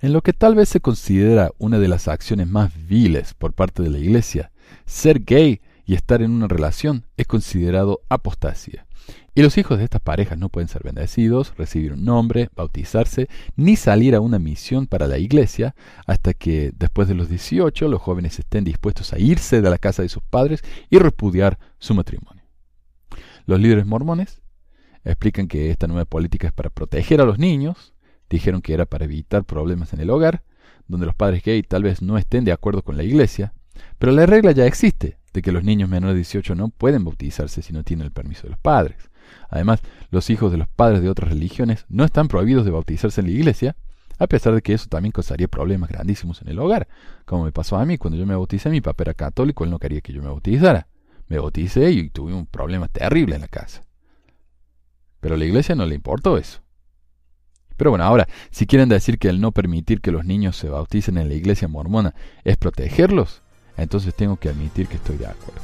En 0.00 0.12
lo 0.12 0.22
que 0.22 0.32
tal 0.32 0.54
vez 0.54 0.68
se 0.68 0.80
considera 0.80 1.50
una 1.58 1.78
de 1.78 1.88
las 1.88 2.08
acciones 2.08 2.46
más 2.46 2.72
viles 2.86 3.34
por 3.34 3.52
parte 3.52 3.82
de 3.82 3.90
la 3.90 3.98
Iglesia, 3.98 4.52
ser 4.86 5.24
gay 5.24 5.60
y 5.84 5.94
estar 5.94 6.22
en 6.22 6.30
una 6.30 6.48
relación 6.48 7.04
es 7.16 7.26
considerado 7.26 8.00
apostasía. 8.08 8.86
Y 9.34 9.42
los 9.42 9.56
hijos 9.58 9.78
de 9.78 9.84
estas 9.84 10.00
parejas 10.00 10.38
no 10.38 10.48
pueden 10.48 10.68
ser 10.68 10.82
bendecidos, 10.82 11.54
recibir 11.56 11.92
un 11.92 12.04
nombre, 12.04 12.50
bautizarse, 12.56 13.28
ni 13.54 13.76
salir 13.76 14.14
a 14.16 14.20
una 14.20 14.40
misión 14.40 14.86
para 14.86 15.06
la 15.06 15.18
iglesia 15.18 15.76
hasta 16.06 16.34
que 16.34 16.72
después 16.76 17.06
de 17.06 17.14
los 17.14 17.28
18 17.28 17.88
los 17.88 18.02
jóvenes 18.02 18.38
estén 18.38 18.64
dispuestos 18.64 19.12
a 19.12 19.18
irse 19.20 19.62
de 19.62 19.70
la 19.70 19.78
casa 19.78 20.02
de 20.02 20.08
sus 20.08 20.22
padres 20.22 20.62
y 20.90 20.98
repudiar 20.98 21.58
su 21.78 21.94
matrimonio. 21.94 22.42
Los 23.46 23.60
líderes 23.60 23.86
mormones 23.86 24.42
explican 25.04 25.46
que 25.46 25.70
esta 25.70 25.86
nueva 25.86 26.06
política 26.06 26.48
es 26.48 26.52
para 26.52 26.70
proteger 26.70 27.20
a 27.20 27.24
los 27.24 27.38
niños, 27.38 27.94
dijeron 28.28 28.62
que 28.62 28.74
era 28.74 28.84
para 28.84 29.04
evitar 29.04 29.44
problemas 29.44 29.92
en 29.92 30.00
el 30.00 30.10
hogar, 30.10 30.42
donde 30.88 31.06
los 31.06 31.14
padres 31.14 31.44
gay 31.44 31.62
tal 31.62 31.84
vez 31.84 32.02
no 32.02 32.18
estén 32.18 32.44
de 32.44 32.52
acuerdo 32.52 32.82
con 32.82 32.96
la 32.96 33.04
iglesia, 33.04 33.54
pero 33.98 34.12
la 34.12 34.26
regla 34.26 34.50
ya 34.50 34.66
existe 34.66 35.19
de 35.32 35.42
que 35.42 35.52
los 35.52 35.64
niños 35.64 35.88
menores 35.88 36.14
de 36.14 36.20
18 36.20 36.54
no 36.54 36.68
pueden 36.68 37.04
bautizarse 37.04 37.62
si 37.62 37.72
no 37.72 37.84
tienen 37.84 38.06
el 38.06 38.12
permiso 38.12 38.44
de 38.44 38.50
los 38.50 38.58
padres. 38.58 39.10
Además, 39.48 39.80
los 40.10 40.30
hijos 40.30 40.50
de 40.50 40.58
los 40.58 40.68
padres 40.68 41.02
de 41.02 41.08
otras 41.08 41.30
religiones 41.30 41.86
no 41.88 42.04
están 42.04 42.28
prohibidos 42.28 42.64
de 42.64 42.70
bautizarse 42.70 43.20
en 43.20 43.28
la 43.28 43.32
iglesia, 43.32 43.76
a 44.18 44.26
pesar 44.26 44.54
de 44.54 44.62
que 44.62 44.74
eso 44.74 44.86
también 44.88 45.12
causaría 45.12 45.48
problemas 45.48 45.88
grandísimos 45.88 46.42
en 46.42 46.48
el 46.48 46.58
hogar, 46.58 46.88
como 47.24 47.44
me 47.44 47.52
pasó 47.52 47.76
a 47.76 47.86
mí 47.86 47.96
cuando 47.96 48.18
yo 48.18 48.26
me 48.26 48.34
bauticé, 48.34 48.68
mi 48.68 48.80
papá 48.80 49.04
era 49.04 49.14
católico, 49.14 49.64
él 49.64 49.70
no 49.70 49.78
quería 49.78 50.00
que 50.00 50.12
yo 50.12 50.20
me 50.20 50.28
bautizara. 50.28 50.88
Me 51.28 51.38
bauticé 51.38 51.90
y 51.92 52.10
tuve 52.10 52.34
un 52.34 52.44
problema 52.44 52.88
terrible 52.88 53.36
en 53.36 53.40
la 53.40 53.48
casa. 53.48 53.82
Pero 55.20 55.36
a 55.36 55.38
la 55.38 55.44
iglesia 55.44 55.74
no 55.74 55.86
le 55.86 55.94
importó 55.94 56.36
eso. 56.36 56.60
Pero 57.76 57.90
bueno, 57.90 58.04
ahora, 58.04 58.28
si 58.50 58.66
quieren 58.66 58.90
decir 58.90 59.18
que 59.18 59.28
el 59.28 59.40
no 59.40 59.52
permitir 59.52 60.02
que 60.02 60.10
los 60.10 60.26
niños 60.26 60.56
se 60.56 60.68
bauticen 60.68 61.16
en 61.16 61.28
la 61.28 61.34
iglesia 61.34 61.68
mormona 61.68 62.14
es 62.44 62.58
protegerlos, 62.58 63.42
entonces 63.82 64.14
tengo 64.14 64.36
que 64.36 64.48
admitir 64.48 64.86
que 64.86 64.96
estoy 64.96 65.16
de 65.16 65.26
acuerdo. 65.26 65.60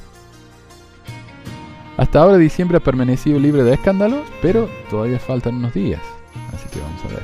Hasta 1.97 2.21
ahora 2.21 2.37
diciembre 2.37 2.77
ha 2.77 2.81
permanecido 2.81 3.39
libre 3.39 3.63
de 3.65 3.75
escándalos, 3.75 4.23
pero 4.43 4.69
todavía 4.91 5.19
faltan 5.19 5.57
unos 5.57 5.73
días. 5.73 6.03
Así 6.53 6.69
que 6.69 6.81
vamos 6.81 7.03
a 7.05 7.09
ver. 7.09 7.23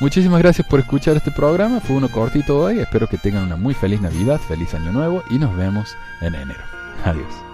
Muchísimas 0.00 0.40
gracias 0.40 0.66
por 0.68 0.80
escuchar 0.80 1.16
este 1.16 1.30
programa. 1.30 1.80
Fue 1.80 1.96
uno 1.96 2.08
cortito 2.08 2.60
hoy. 2.60 2.78
Espero 2.78 3.08
que 3.08 3.18
tengan 3.18 3.44
una 3.44 3.56
muy 3.56 3.74
feliz 3.74 4.00
Navidad, 4.00 4.40
feliz 4.40 4.74
Año 4.74 4.92
Nuevo 4.92 5.22
y 5.30 5.38
nos 5.38 5.56
vemos 5.56 5.96
en 6.20 6.34
enero. 6.34 6.62
Adiós. 7.04 7.53